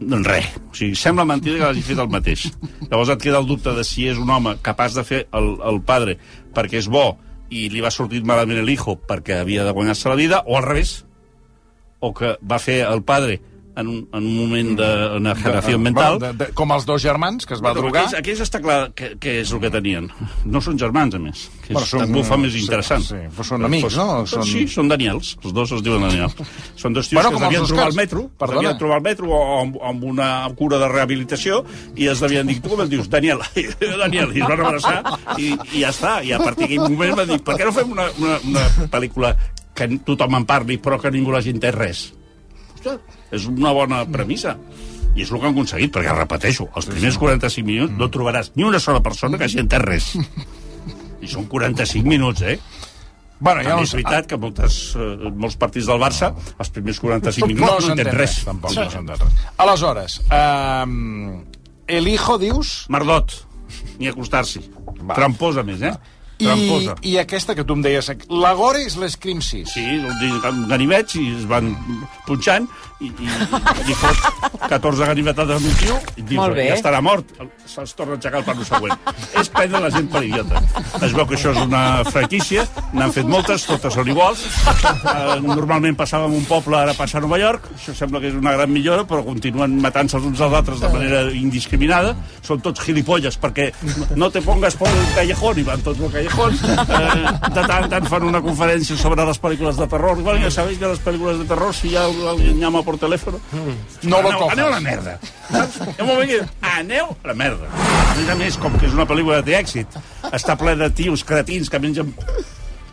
[0.00, 0.48] doncs res.
[0.70, 2.46] O sigui, sembla mentida que l'hagi fet el mateix.
[2.86, 5.82] Llavors et queda el dubte de si és un home capaç de fer el, el
[5.86, 6.16] padre
[6.56, 7.12] perquè és bo
[7.50, 10.66] i li va sortir malament el hijo perquè havia de guanyar-se la vida, o al
[10.66, 11.04] revés,
[12.00, 13.40] o que va fer el padre
[13.80, 16.18] en un, en un moment d'una generació mental...
[16.18, 18.02] Bueno, de, de, com els dos germans, que es va Bueno, drogar.
[18.06, 20.08] Aquells, aquells està clar que, que és el que tenien.
[20.44, 21.46] No són germans, a més.
[21.64, 23.04] Que és, Bueno, són- també ho fa més sí, interessant.
[23.06, 24.08] sí, però són amics, no?
[24.26, 24.44] Són...
[24.44, 25.36] Són- Sí, són Daniels.
[25.44, 26.32] Els dos es diuen Daniel.
[26.76, 28.60] Són dos tios Bueno, que es devien trobar al metro, es Perdona.
[28.62, 31.62] devien trobar al metro o amb, amb una cura de rehabilitació
[31.96, 33.08] i es devien dir, tu com et dius?
[33.10, 33.40] Daniel.
[34.04, 34.34] Daniel.
[34.36, 34.98] I es van abraçar
[35.38, 36.18] i, i ja està.
[36.26, 39.34] I a partir d'aquell moment van dir, per què no fem una, una, una pel·lícula
[39.74, 42.00] que tothom en parli però que ningú l'hagi entès res?
[43.34, 44.56] És una bona premissa.
[45.16, 48.66] I és el que han aconseguit, perquè, repeteixo, els primers 45 minuts no trobaràs ni
[48.66, 50.12] una sola persona que hagi entès res.
[51.24, 52.60] I són 45 minuts, eh?
[53.40, 57.48] Bueno, ja També és veritat que moltes, eh, molts partits del Barça, els primers 45
[57.48, 58.38] minuts no, entén res.
[58.44, 59.46] Tampoc no s'entén res.
[59.64, 61.40] Aleshores, um,
[61.88, 62.84] el hijo, dius...
[62.92, 63.40] Mardot.
[64.00, 64.62] ni acostar-s'hi.
[65.14, 65.92] Tramposa més, eh?
[65.94, 66.96] I, Tramposa.
[67.06, 69.74] I aquesta que tu em deies, la Gore és l'Scream 6.
[69.74, 71.72] Sí, un ganivet i es van
[72.26, 72.68] punxant
[73.00, 73.28] i, i,
[73.88, 76.66] i fot 14 ganivetades amb un tio i dius, Molt bé.
[76.68, 77.30] ja estarà mort.
[77.70, 78.96] Se'ls torna a aixecar el parlo següent.
[79.40, 80.60] és prendre la gent per idiota.
[81.00, 84.44] Es veu que això és una franquícia, n'han fet moltes, totes són iguals.
[85.00, 87.70] Uh, normalment passava en un poble, ara passa a Nova York.
[87.78, 90.92] Això sembla que és una gran millora, però continuen matant-se els uns als altres de
[90.92, 92.14] manera indiscriminada.
[92.46, 93.70] Són tots gilipolles, perquè
[94.16, 96.29] no te pongas por el callejón i van tots al callejón.
[96.70, 100.20] Eh, de tant en tant fan una conferència sobre les pel·lícules de terror.
[100.20, 103.40] Bueno, ja sabeu que les pel·lícules de terror, si ja alguien llama por teléfono...
[104.02, 104.54] No lo aneu, cojas.
[104.56, 105.18] aneu a la merda.
[105.50, 105.80] Saps?
[105.86, 107.72] Hi ha un moment que aneu a la merda.
[107.72, 110.00] A més a més, com que és una pel·lícula que té èxit,
[110.30, 112.14] està ple de tios cretins que mengen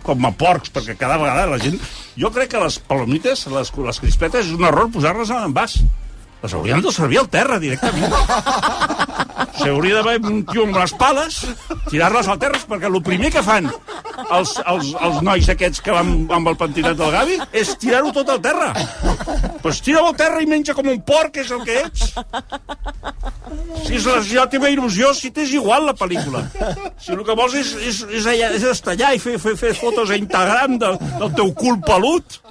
[0.08, 1.80] com a porcs, perquè cada vegada la gent...
[2.18, 5.82] Jo crec que les palomites, les, les crispetes, és un error posar-les en envàs.
[6.44, 8.14] Les haurien de servir al terra, directament.
[9.58, 11.40] S'hauria d'haver un tio amb les pales,
[11.90, 13.70] tirar-les al terra, perquè el primer que fan
[14.34, 18.30] els, els, els nois aquests que van amb el pentinat del Gavi és tirar-ho tot
[18.34, 18.70] al terra.
[19.64, 22.14] Pues tira-ho al terra i menja com un porc, és el que ets.
[23.88, 26.44] Si és la, la teva il·lusió, si t'és igual la pel·lícula.
[27.02, 30.14] Si el que vols és, és, és, allà, és estallar i fer, fer, fer fotos
[30.14, 32.42] a Instagram del, del teu cul pelut.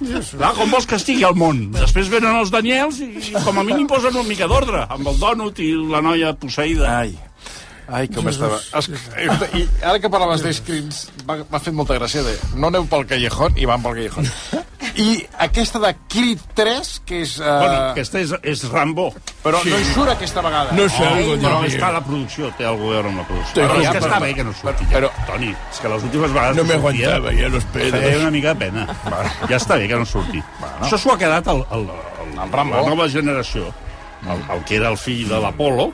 [0.00, 1.66] Clar, com vols que estigui al món?
[1.76, 5.18] Després venen els Daniels i, i com a mínim posen una mica d'ordre, amb el
[5.20, 6.88] dònut i la noia posseïda.
[7.00, 7.16] Ai.
[7.90, 8.60] Ai, com estava.
[8.78, 8.86] Es,
[9.58, 13.66] I ara que parlaves d'Screams, m'ha fet molta gràcia de no aneu pel callejón i
[13.66, 14.30] van pel callejón.
[14.96, 17.36] I aquesta de Creed 3, que és...
[17.38, 17.44] Uh...
[17.46, 19.10] Bueno, aquesta és, és Rambo.
[19.44, 20.74] Però no hi surt aquesta vegada.
[20.76, 23.54] No sé, oh, però està la producció, té alguna a veure amb la producció.
[23.54, 24.88] Té Però és ja, que però- està bé que no surti.
[24.92, 26.56] Però, Toni, és que les últimes vegades...
[26.58, 28.00] No me sortia, aguantava ja los pedos.
[28.00, 28.86] Feia una mica de pena.
[29.46, 30.42] Ja està bé que no surti.
[30.80, 31.88] Això s'ho ha quedat el, el,
[32.26, 32.76] el, el Rambo.
[32.80, 33.70] la nova generació.
[34.26, 35.90] El, el que era el fill de l'Apolo,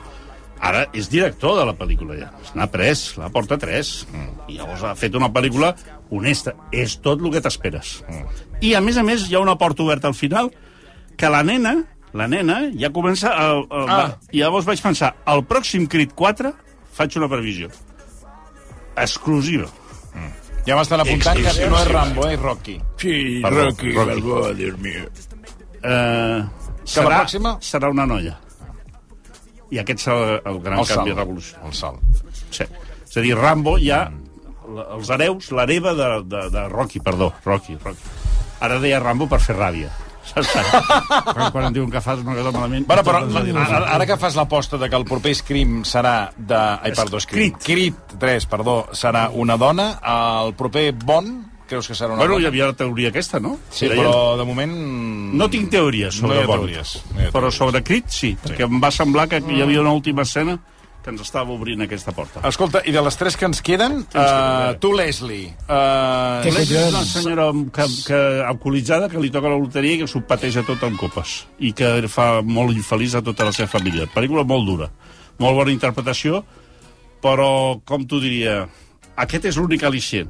[0.63, 2.29] ara és director de la pel·lícula ja.
[2.57, 3.91] N'ha pres, la porta 3.
[4.47, 5.73] I llavors ha fet una pel·lícula
[6.09, 6.55] honesta.
[6.71, 7.99] És tot el que t'esperes.
[8.61, 10.51] I, a més a més, hi ha una porta oberta al final
[11.17, 11.75] que la nena,
[12.13, 13.33] la nena, ja comença...
[13.33, 14.07] A, a, ah.
[14.31, 16.53] I llavors vaig pensar, al pròxim Crit 4
[16.97, 17.69] faig una previsió.
[18.97, 19.69] Exclusiva.
[20.67, 22.75] Ja m'estan apuntant que no és Rambo, eh, és Rocky.
[22.99, 24.09] Sí, Perdó, Rocky, Rocky.
[24.09, 25.05] Balboa, Dios mío.
[25.81, 26.43] Eh,
[26.87, 27.53] Que la serà, pròxima?
[27.63, 28.33] serà una noia.
[29.71, 31.19] I aquest serà el gran El canvi salt.
[31.19, 31.67] revolucionari.
[31.67, 32.23] El salt.
[32.51, 32.65] Sí.
[33.07, 34.05] És a dir, Rambo ja...
[34.67, 38.03] la- Els hereus, l'hereva de, de, de Rocky, perdó, Rocky, Rocky.
[38.59, 39.91] Ara deia Rambo per fer ràbia.
[40.27, 40.49] Saps?
[41.33, 42.83] quan, quan em diuen que fas una cosa malament...
[42.89, 43.21] Bueno, però
[43.63, 46.57] ara, ara que fas l'aposta de que el proper Scream serà de...
[46.83, 47.55] Ai, perdó, Scream.
[47.63, 49.85] Crit 3, perdó, serà una dona.
[50.43, 51.29] El proper Bon,
[51.69, 53.57] creus que serà una Bueno, hi havia la teoria aquesta, no?
[53.69, 54.73] Sí, Deien- però de moment...
[55.37, 56.95] No tinc teories sobre no hi ha Bond, teories.
[57.13, 59.93] No hi ha però sobre Crit sí, perquè em va semblar que hi havia una
[59.95, 60.57] última escena
[61.07, 62.41] que ens estava obrint aquesta porta.
[62.49, 65.53] Escolta, i de les tres que ens queden, uh, tu, Leslie...
[65.63, 70.09] Uh, Leslie és una senyora que, que, alcoholitzada que li toca la loteria i que
[70.11, 74.09] s'ho pateja tot amb copes i que fa molt infeliç a tota la seva família.
[74.11, 74.89] Pel·lícula molt dura,
[75.39, 76.43] molt bona interpretació,
[77.23, 78.65] però, com t'ho diria,
[79.15, 80.27] aquest és l'únic al·licient.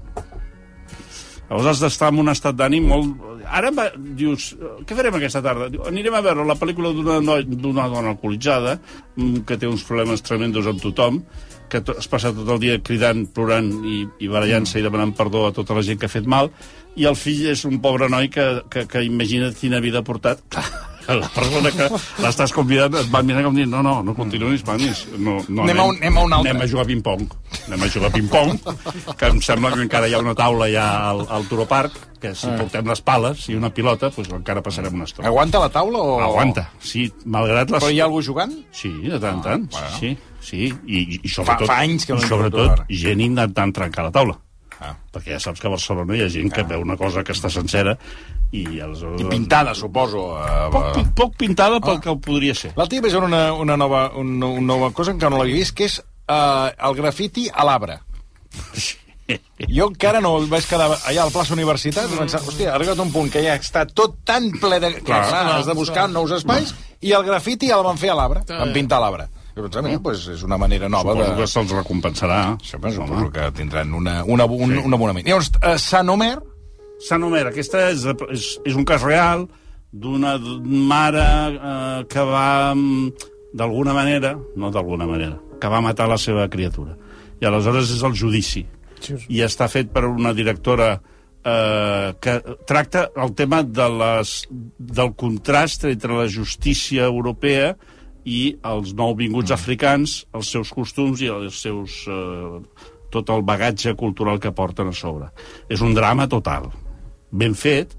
[1.48, 3.28] Llavors has d'estar en un estat d'ànim molt...
[3.48, 4.50] Ara va, dius,
[4.84, 5.70] què farem aquesta tarda?
[5.72, 8.76] Diu, anirem a veure la pel·lícula d'una d'una dona alcoholitzada
[9.16, 11.22] mm, que té uns problemes tremendos amb tothom,
[11.72, 15.46] que to, es passa tot el dia cridant, plorant i, i barallant-se i demanant perdó
[15.48, 16.52] a tota la gent que ha fet mal,
[17.00, 20.44] i el fill és un pobre noi que, que, que imagina quina vida ha portat.
[20.52, 20.68] Clar,
[21.16, 21.88] la persona que
[22.24, 25.06] l'estàs convidant et va mirar com dient no, no, no continuïs, manis.
[25.18, 26.52] No, no, Anem a un- anem a un altre.
[26.52, 27.28] Anem a jugar a ping-pong.
[27.68, 28.60] Anem a jugar a ping-pong,
[29.18, 32.34] que em sembla que encara hi ha una taula ja al, al Turo Park, que
[32.36, 32.56] si Ah.
[32.58, 35.28] portem les pales i una pilota, doncs encara passarem una estona.
[35.30, 36.20] Aguanta la taula o...?
[36.22, 37.80] Aguanta, sí, malgrat les...
[37.84, 38.52] Però hi ha algú jugant?
[38.72, 39.98] Sí, de tant en tant, Ah, bueno.
[40.00, 44.40] sí, sí, i, i, sobretot, fa anys que no sobretot gent intentant trencar la taula.
[44.80, 44.94] Ah.
[45.14, 47.50] Perquè ja saps que a Barcelona hi ha gent que veu una cosa que està
[47.50, 47.96] sencera
[48.56, 49.24] i aleshores...
[49.24, 50.28] I pintada, suposo.
[50.38, 52.72] Uh, Poc, poc pintada pel que ho podria ser.
[52.78, 55.76] L'altre dia vaig veure una, una, nova, una, una nova cosa que no l'havia vist,
[55.78, 58.00] que és uh, el grafiti a l'arbre.
[59.68, 63.10] Jo encara no vaig quedar allà al plaça Universitat i pensar, hòstia, ha arribat un
[63.12, 64.94] punt que ja està tot tan ple de...
[65.02, 66.72] Clar, clar, has de buscar nous espais
[67.04, 69.28] i el grafiti ja el van fer a l'arbre, van pintar a l'arbre.
[69.66, 71.38] Pensava, mira, pues és una manera nova Suposo de...
[71.40, 72.42] que se'ls recompensarà.
[72.64, 74.84] Suposo que tindran una, una, un, sí.
[74.86, 75.28] un abonament.
[75.28, 76.36] Llavors, uh, Sant Homer...
[77.08, 79.46] Sant Homer, aquesta és, és, és un cas real
[79.94, 86.18] d'una mare eh, que va, mm, d'alguna manera, no d'alguna manera, que va matar la
[86.18, 86.96] seva criatura.
[87.42, 88.66] I aleshores és el judici.
[89.30, 94.48] I està fet per una directora eh, que tracta el tema de les,
[94.78, 97.78] del contrast entre la justícia europea i
[98.28, 102.04] els nouvinguts africans, els seus costums i els seus...
[102.12, 105.30] Eh, tot el bagatge cultural que porten a sobre.
[105.72, 106.68] És un drama total.
[107.32, 107.94] Ben fet,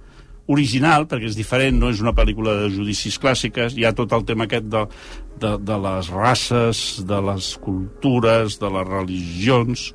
[0.53, 4.25] original, perquè és diferent, no és una pel·lícula de judicis clàssiques, hi ha tot el
[4.29, 4.85] tema aquest de,
[5.41, 9.93] de, de les races, de les cultures, de les religions...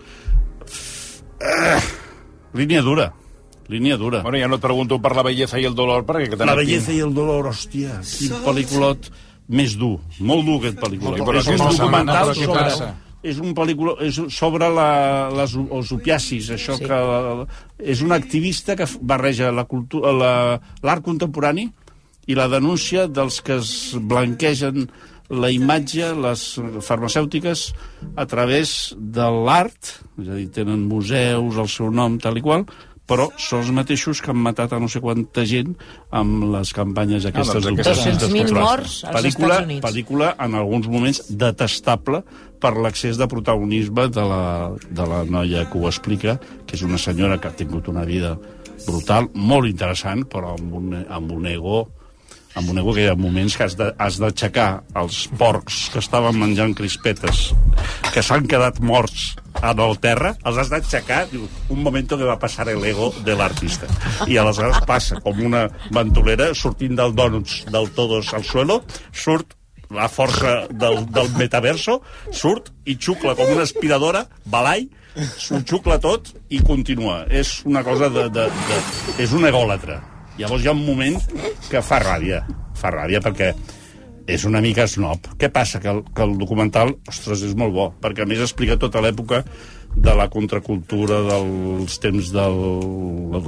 [1.43, 1.81] Eh,
[2.57, 3.11] línia dura.
[3.69, 4.21] Línia dura.
[4.25, 6.29] Bueno, ja no et pregunto per la belleza i el dolor, perquè...
[6.33, 9.09] Que La belleza i el dolor, hòstia, quin pel·lículot
[9.49, 11.17] més dur, molt dur aquest pel·lícula.
[11.25, 12.91] Però és un aquesta documental sobre...
[13.23, 16.83] És un pel·lícula és sobre la, les, els opiacis, això Sí.
[16.83, 16.97] que...
[17.79, 21.69] És un activista que barreja la cultura, la- l'art contemporani
[22.27, 24.89] i la denúncia dels que es blanquegen
[25.29, 26.41] la imatge, les
[26.83, 27.69] farmacèutiques,
[28.19, 32.67] a través de l'art, és a dir, tenen museus, el seu nom, tal i qual,
[33.09, 35.73] però són els mateixos que han matat a no sé quanta gent
[36.15, 38.63] amb les campanyes aquestes doncs d'opiacis 200.000 descontrolades.
[38.63, 39.85] morts als pel·lícula, Estats Units.
[39.87, 42.23] pel·lícula, en alguns moments, detestable
[42.63, 44.45] per l'excés de protagonisme de la,
[44.87, 48.37] de la noia que ho explica, que és una senyora que ha tingut una vida
[48.85, 51.83] brutal, molt interessant, però amb un, amb un ego
[52.53, 56.75] amb un ego que hi ha moments que has d'aixecar els porcs que estaven menjant
[56.77, 57.47] crispetes,
[58.13, 59.31] que s'han quedat morts
[59.63, 63.35] en el terra, els has d'aixecar, diu, un moment que va passar el ego de
[63.39, 63.87] l'artista.
[64.27, 69.55] I aleshores passa com una ventolera sortint del donuts del todos al suelo, surt
[69.93, 71.99] la força del, del metaverso,
[72.33, 74.87] surt i xucla com una aspiradora, balai,
[75.37, 77.23] s'ho xucla tot i continua.
[77.29, 78.27] És una cosa de...
[78.33, 78.81] de, de
[79.23, 79.99] és un egòlatre.
[80.39, 81.19] Llavors hi ha un moment
[81.69, 82.41] que fa ràbia,
[82.79, 83.51] fa ràbia perquè
[84.27, 85.27] és una mica snob.
[85.39, 85.81] Què passa?
[85.83, 89.43] Que el, que el documental, ostres, és molt bo, perquè a més explica tota l'època
[89.93, 92.45] de la contracultura dels temps de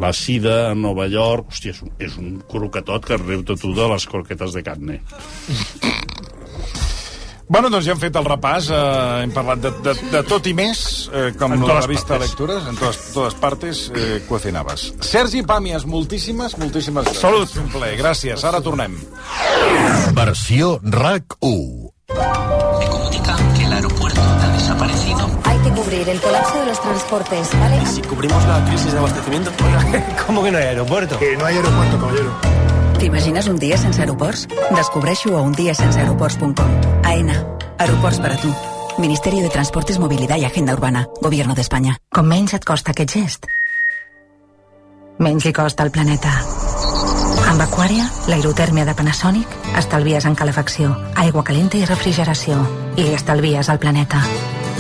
[0.01, 1.49] la sida a Nova York.
[1.53, 4.99] Hòstia, és un, és un croquetot que riu tot de les croquetes de carne.
[7.47, 10.53] Bueno, doncs ja hem fet el repàs, eh, hem parlat de, de, de tot i
[10.57, 10.79] més,
[11.13, 12.31] eh, com En la revista partes.
[12.31, 14.87] Lectures, en totes, totes partes eh, cocinabas.
[15.05, 17.21] Sergi Pàmies, moltíssimes, moltíssimes gràcies.
[17.21, 17.53] Salut.
[17.61, 18.45] Un plaer, gràcies.
[18.49, 18.97] Ara tornem.
[20.17, 21.91] Versió RAC 1.
[22.79, 25.29] Me comunican que el aeropuerto ha desaparecido.
[25.43, 27.85] Hay que cubrir el colapso de los transportes, ¿vale?
[27.85, 29.51] Si cubrimos la crisis de abastecimiento.
[30.25, 31.19] ¿Cómo que no hay aeropuerto?
[31.19, 32.74] Que no hay aeropuerto, caballero.
[32.99, 34.47] T'imagines un dia sense aeroports?
[34.75, 36.71] Descobreixo a undiasenseaeroports.com.
[37.03, 37.35] AENA.
[37.77, 38.53] Aeroports per a tu.
[38.97, 41.07] Ministerio de Transportes, Movilidad y Agenda Urbana.
[41.21, 41.97] Gobierno d'Espanya.
[42.09, 43.45] Com menys et costa aquest gest,
[45.19, 46.31] menys li costa al planeta.
[47.49, 52.57] Amb Aquària, l'aerotèrmia de Panasonic, estalvies en calefacció, aigua calenta i refrigeració.
[52.95, 54.23] I li estalvies al planeta.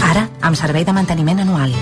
[0.09, 1.73] Ara, amb servei de manteniment anual.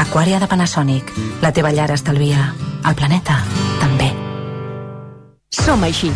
[0.00, 1.12] Aquària de Panasonic.
[1.42, 2.52] La teva llar estalvia.
[2.86, 3.42] El planeta,
[3.80, 4.14] també.
[5.50, 6.12] Som així.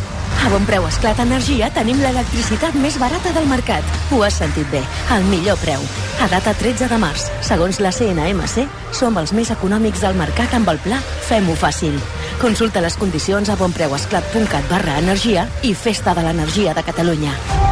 [0.46, 3.96] A bon preu Esclat Energia tenim l'electricitat més barata del mercat.
[4.14, 5.82] Ho has sentit bé, al millor preu.
[6.22, 10.70] A data 13 de març, segons la CNMC, som els més econòmics del mercat amb
[10.70, 11.98] el pla Fem-ho fàcil.
[12.38, 17.63] Consulta les condicions a bonpreuesclat.cat barra energia i Festa de l'Energia de Catalunya.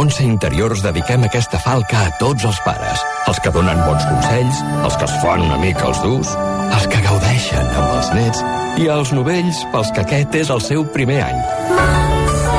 [0.00, 3.02] Montse Interiors dediquem aquesta falca a tots els pares.
[3.28, 6.30] Els que donen bons consells, els que es fan una mica els durs,
[6.72, 8.40] els que gaudeixen amb els nets
[8.80, 11.42] i els novells pels que aquest és el seu primer any.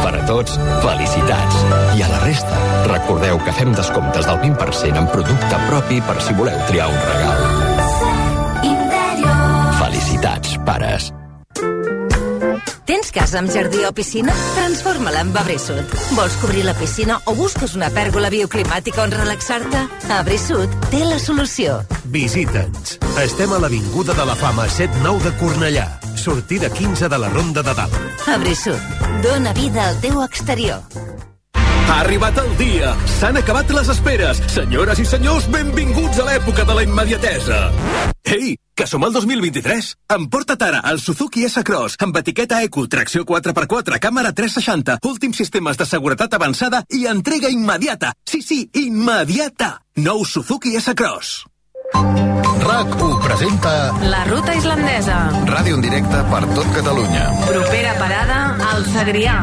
[0.04, 0.54] Per a tots,
[0.86, 1.58] felicitats.
[1.98, 2.60] I a la resta,
[2.92, 7.42] recordeu que fem descomptes del 20% en producte propi per si voleu triar un regal.
[9.82, 11.10] Felicitats, pares.
[13.32, 14.34] Casa amb jardí o piscina?
[14.58, 15.94] Transforma-la en Abrissut.
[16.18, 19.86] Vols cobrir la piscina o busques una pèrgola bioclimàtica on relaxar-te?
[20.18, 21.78] Abrissut té la solució.
[22.12, 22.98] Visita'ns.
[23.24, 25.88] Estem a l'Avinguda de la Fama 7-9 de Cornellà.
[26.20, 28.28] Sortida 15 de la Ronda de Dalt.
[28.28, 29.00] Abrissut.
[29.24, 30.84] Dóna vida al teu exterior.
[31.92, 32.94] Ha arribat el dia!
[33.20, 34.38] S'han acabat les esperes!
[34.54, 37.58] Senyores i senyors, benvinguts a l'època de la immediatesa!
[38.32, 39.90] Ei, que som al 2023!
[40.16, 45.88] Emporta't ara el Suzuki S-Cross amb etiqueta Eco, tracció 4x4, càmera 360, últims sistemes de
[45.90, 48.14] seguretat avançada i entrega immediata!
[48.24, 49.74] Sí, sí, immediata!
[50.00, 51.42] Nou Suzuki S-Cross.
[51.92, 53.74] RAC1 presenta
[54.08, 55.18] La ruta islandesa.
[55.50, 57.28] Ràdio en directe per tot Catalunya.
[57.50, 58.40] Propera parada
[58.72, 59.42] al Segrià.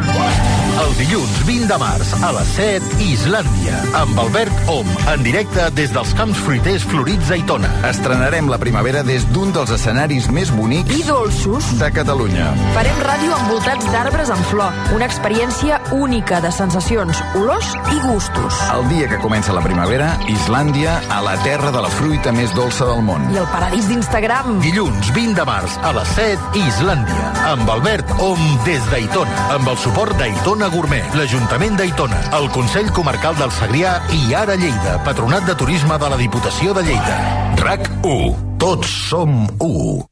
[0.78, 5.90] El dilluns 20 de març a les 7, Islàndia, amb Albert Om, en directe des
[5.90, 7.68] dels camps fruiters florits a Itona.
[7.88, 11.66] Estrenarem la primavera des d'un dels escenaris més bonics I dolços.
[11.80, 12.52] de Catalunya.
[12.76, 14.78] Farem ràdio envoltats d'arbres en flor.
[14.94, 18.54] Una experiència única de sensacions, olors i gustos.
[18.76, 22.86] El dia que comença la primavera, Islàndia, a la terra de la fruita més dolça
[22.86, 23.26] del món.
[23.34, 24.60] I el paradís d'Instagram.
[24.62, 29.78] Dilluns 20 de març a les 7, Islàndia, amb Albert Om des d'Aitona, amb el
[29.82, 35.56] suport d'Aitona Gourmet, l'Ajuntament d'Aitona, el Consell Comarcal del Segrià i Ara Lleida, Patronat de
[35.58, 37.16] Turisme de la Diputació de Lleida.
[37.60, 38.30] RAC 1.
[38.60, 40.06] Tots som 1.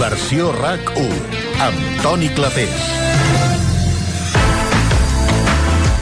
[0.00, 1.42] Versió RAC 1.
[1.66, 2.88] Amb Toni Clapés.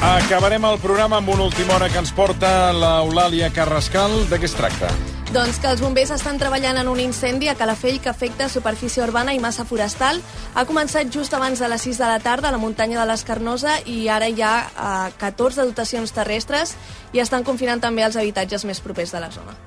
[0.04, 4.24] Acabarem el programa amb una última hora que ens porta l'Eulàlia Carrascal.
[4.28, 4.90] De què es tracta?
[5.34, 9.32] Doncs que els bombers estan treballant en un incendi a Calafell que afecta superfície urbana
[9.34, 10.20] i massa forestal.
[10.54, 13.80] Ha començat just abans de les 6 de la tarda a la muntanya de l'Escarnosa
[13.90, 16.76] i ara hi ha eh, 14 dotacions terrestres
[17.10, 19.58] i estan confinant també els habitatges més propers de la zona.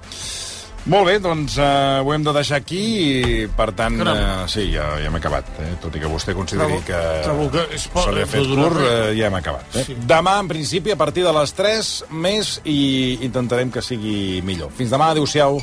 [0.87, 4.85] Molt bé, doncs uh, ho hem de deixar aquí i, per tant, uh, sí, ja,
[5.01, 5.49] ja hem acabat.
[5.59, 5.73] Eh?
[5.83, 9.35] Tot i que vostè consideri que, que se li ha fet curt, uh, ja hem
[9.35, 9.67] acabat.
[9.75, 9.83] Eh?
[9.89, 9.97] Sí.
[10.07, 11.91] Demà, en principi, a partir de les 3,
[12.23, 12.79] més, i
[13.27, 14.71] intentarem que sigui millor.
[14.79, 15.59] Fins demà, adeu-siau.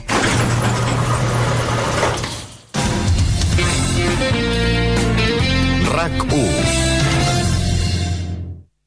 [5.89, 6.49] RAC 1.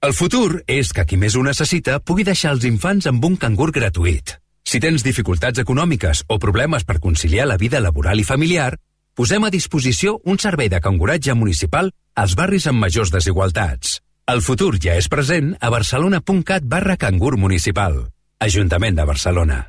[0.05, 3.73] El futur és que qui més ho necessita pugui deixar els infants amb un cangur
[3.73, 4.37] gratuït.
[4.67, 8.73] Si tens dificultats econòmiques o problemes per conciliar la vida laboral i familiar,
[9.15, 14.01] posem a disposició un servei de canguratge municipal als barris amb majors desigualtats.
[14.27, 18.09] El futur ja és present a barcelona.cat barra cangur municipal.
[18.43, 19.63] Ajuntament de Barcelona.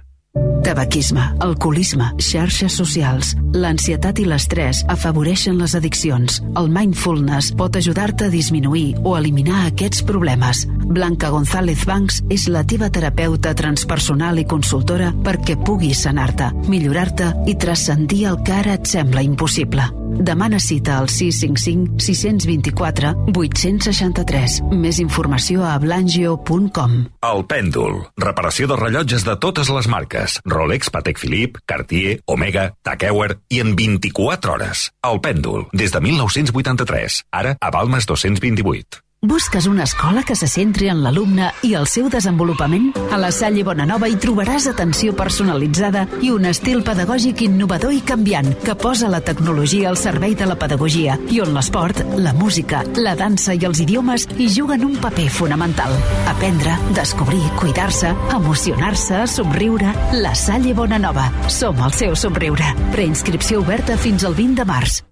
[0.68, 6.42] Tabaquisme, alcoholisme, xarxes socials, l'ansietat i l'estrès afavoreixen les addiccions.
[6.60, 10.66] El mindfulness pot ajudar-te a disminuir o eliminar aquests problemes.
[10.68, 17.56] Blanca González Banks és la teva terapeuta transpersonal i consultora perquè puguis sanar-te, millorar-te i
[17.56, 19.88] transcendir el que ara et sembla impossible.
[20.18, 24.58] Demana cita al 655 624 863.
[24.74, 26.96] Més informació a blangio.com.
[27.22, 28.00] El pèndol.
[28.18, 30.17] Reparació de rellotges de totes les marques.
[30.44, 34.88] Rolex, Patek Philippe, Cartier, Omega, Tag Heuer i en 24 hores.
[35.02, 35.68] El pèndol.
[35.72, 37.22] Des de 1983.
[37.32, 39.07] Ara a Balmes 228.
[39.20, 42.92] Busques una escola que se centri en l'alumne i el seu desenvolupament?
[43.10, 48.52] A la Salle Bonanova hi trobaràs atenció personalitzada i un estil pedagògic innovador i canviant
[48.62, 53.16] que posa la tecnologia al servei de la pedagogia i on l'esport, la música, la
[53.18, 55.98] dansa i els idiomes hi juguen un paper fonamental.
[56.30, 59.96] Aprendre, descobrir, cuidar-se, emocionar-se, somriure...
[60.22, 61.26] La Salle Bonanova.
[61.50, 62.70] Som el seu somriure.
[62.94, 65.02] Preinscripció oberta fins al 20 de març.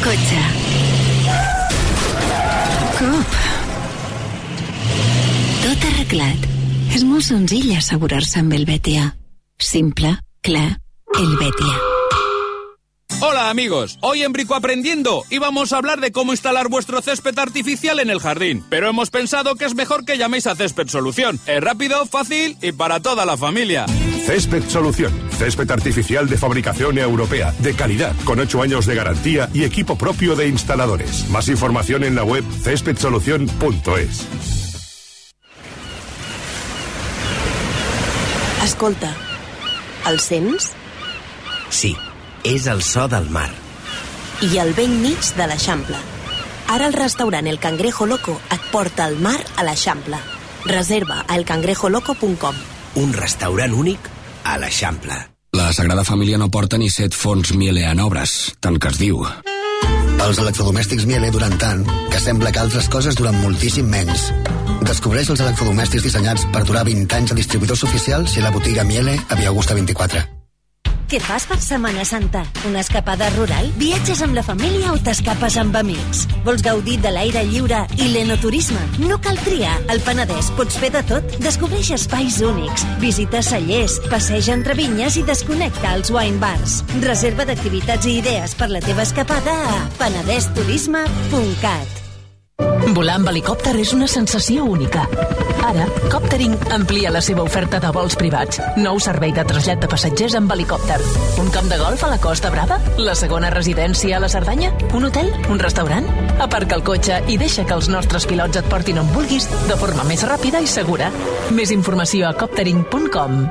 [0.00, 0.75] Cotxe.
[2.96, 3.34] Cop.
[5.60, 6.46] Tot arreglat.
[6.96, 9.10] És molt senzill assegurar-se amb.
[9.60, 10.78] Simple, clar,
[11.18, 11.74] el.
[13.20, 18.00] Hola amigos, hoy en Brico Aprendiendo íbamos a hablar de cómo instalar vuestro césped artificial
[18.00, 21.38] en el jardín, pero hemos pensado que es mejor que llaméis a Césped Solución.
[21.46, 23.86] Es rápido, fácil y para toda la familia.
[24.26, 25.12] Césped Solución.
[25.38, 30.34] Césped artificial de fabricación europea, de calidad, con 8 años de garantía y equipo propio
[30.34, 31.28] de instaladores.
[31.30, 34.26] Más información en la web céspedsolución.es.
[38.64, 39.14] Escolta,
[40.10, 40.72] el sents?
[41.70, 41.94] Sí,
[42.42, 43.52] és el so del mar.
[44.42, 46.02] I al vell mig de l'Eixample.
[46.66, 50.18] Ara el restaurant El Cangrejo Loco et porta al mar a l'Eixample.
[50.66, 52.58] Reserva a elcangrejoloco.com.
[52.96, 54.15] Un restaurant únic
[54.46, 55.16] a l'Eixample.
[55.56, 59.24] La Sagrada Família no porta ni set fons Miele en obres, tant que es diu.
[60.26, 64.30] Els electrodomèstics Miele duren tant que sembla que altres coses duren moltíssim menys.
[64.86, 68.84] Descobreix els electrodomèstics dissenyats per durar 20 anys a distribuïdors oficials i a la botiga
[68.84, 70.35] Miele a Via Augusta 24.
[71.06, 72.40] Què fas per Setmana Santa?
[72.66, 73.68] Una escapada rural?
[73.78, 76.24] Viatges amb la família o t'escapes amb amics?
[76.42, 78.80] Vols gaudir de l'aire lliure i l'enoturisme?
[79.06, 79.76] No cal triar.
[79.92, 81.36] Al Penedès pots fer de tot.
[81.44, 86.80] Descobreix espais únics, visita cellers, passeja entre vinyes i desconnecta als wine bars.
[87.04, 92.05] Reserva d'activitats i idees per la teva escapada a penedesturisme.cat.
[92.94, 95.06] Volar amb helicòpter és una sensació única.
[95.66, 98.60] Ara, Coptering amplia la seva oferta de vols privats.
[98.78, 100.98] Nou servei de trasllat de passatgers amb helicòpter.
[101.42, 102.78] Un camp de golf a la Costa Brava?
[103.02, 104.70] La segona residència a la Cerdanya?
[104.94, 105.32] Un hotel?
[105.50, 106.06] Un restaurant?
[106.38, 110.06] Aparca el cotxe i deixa que els nostres pilots et portin on vulguis de forma
[110.06, 111.10] més ràpida i segura.
[111.50, 113.42] Més informació a coptering.com.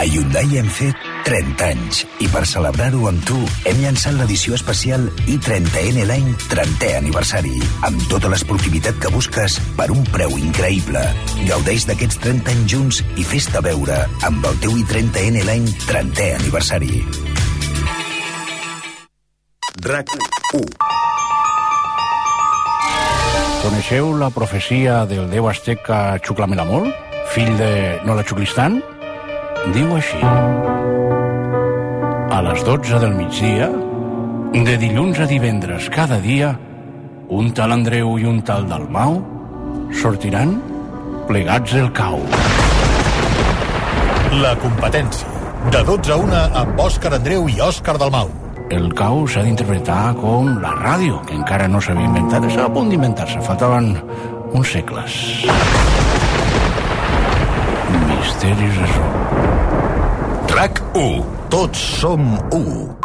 [0.00, 5.06] A Hyundai hem fet 30 anys i per celebrar-ho amb tu hem llançat l'edició especial
[5.30, 7.56] i30N l'any 30è aniversari
[7.88, 11.02] amb tota l'esportivitat que busques per un preu increïble.
[11.48, 17.04] Gaudeix d'aquests 30 anys junts i fes-te veure amb el teu i30N l'any 30è aniversari.
[19.86, 20.16] RAC
[20.56, 21.00] 1
[23.60, 26.88] Coneixeu la profecia del déu azteca Xuclamelamol,
[27.34, 27.70] fill de
[28.08, 28.80] Nola Xuclistan?
[29.76, 30.69] Diu així.
[32.30, 33.66] A les 12 del migdia,
[34.54, 36.52] De dilluns a divendres cada dia,
[37.28, 39.16] un tal Andreu i un tal Dalmau
[40.00, 40.52] sortiran
[41.26, 42.22] plegats del cau.
[44.42, 45.26] La competència.
[45.74, 48.30] De 12 a 1 amb Òscar Andreu i Òscar Dalmau.
[48.70, 52.46] El cau s'ha d'interpretar com la ràdio, que encara no s'havia inventat.
[52.46, 53.90] Estava a punt d'inventar-se, faltaven
[54.54, 55.18] uns segles.
[58.06, 59.12] Misteris de so.
[60.54, 61.39] RAC 1.
[61.50, 62.20] Tots som
[62.52, 62.99] 1.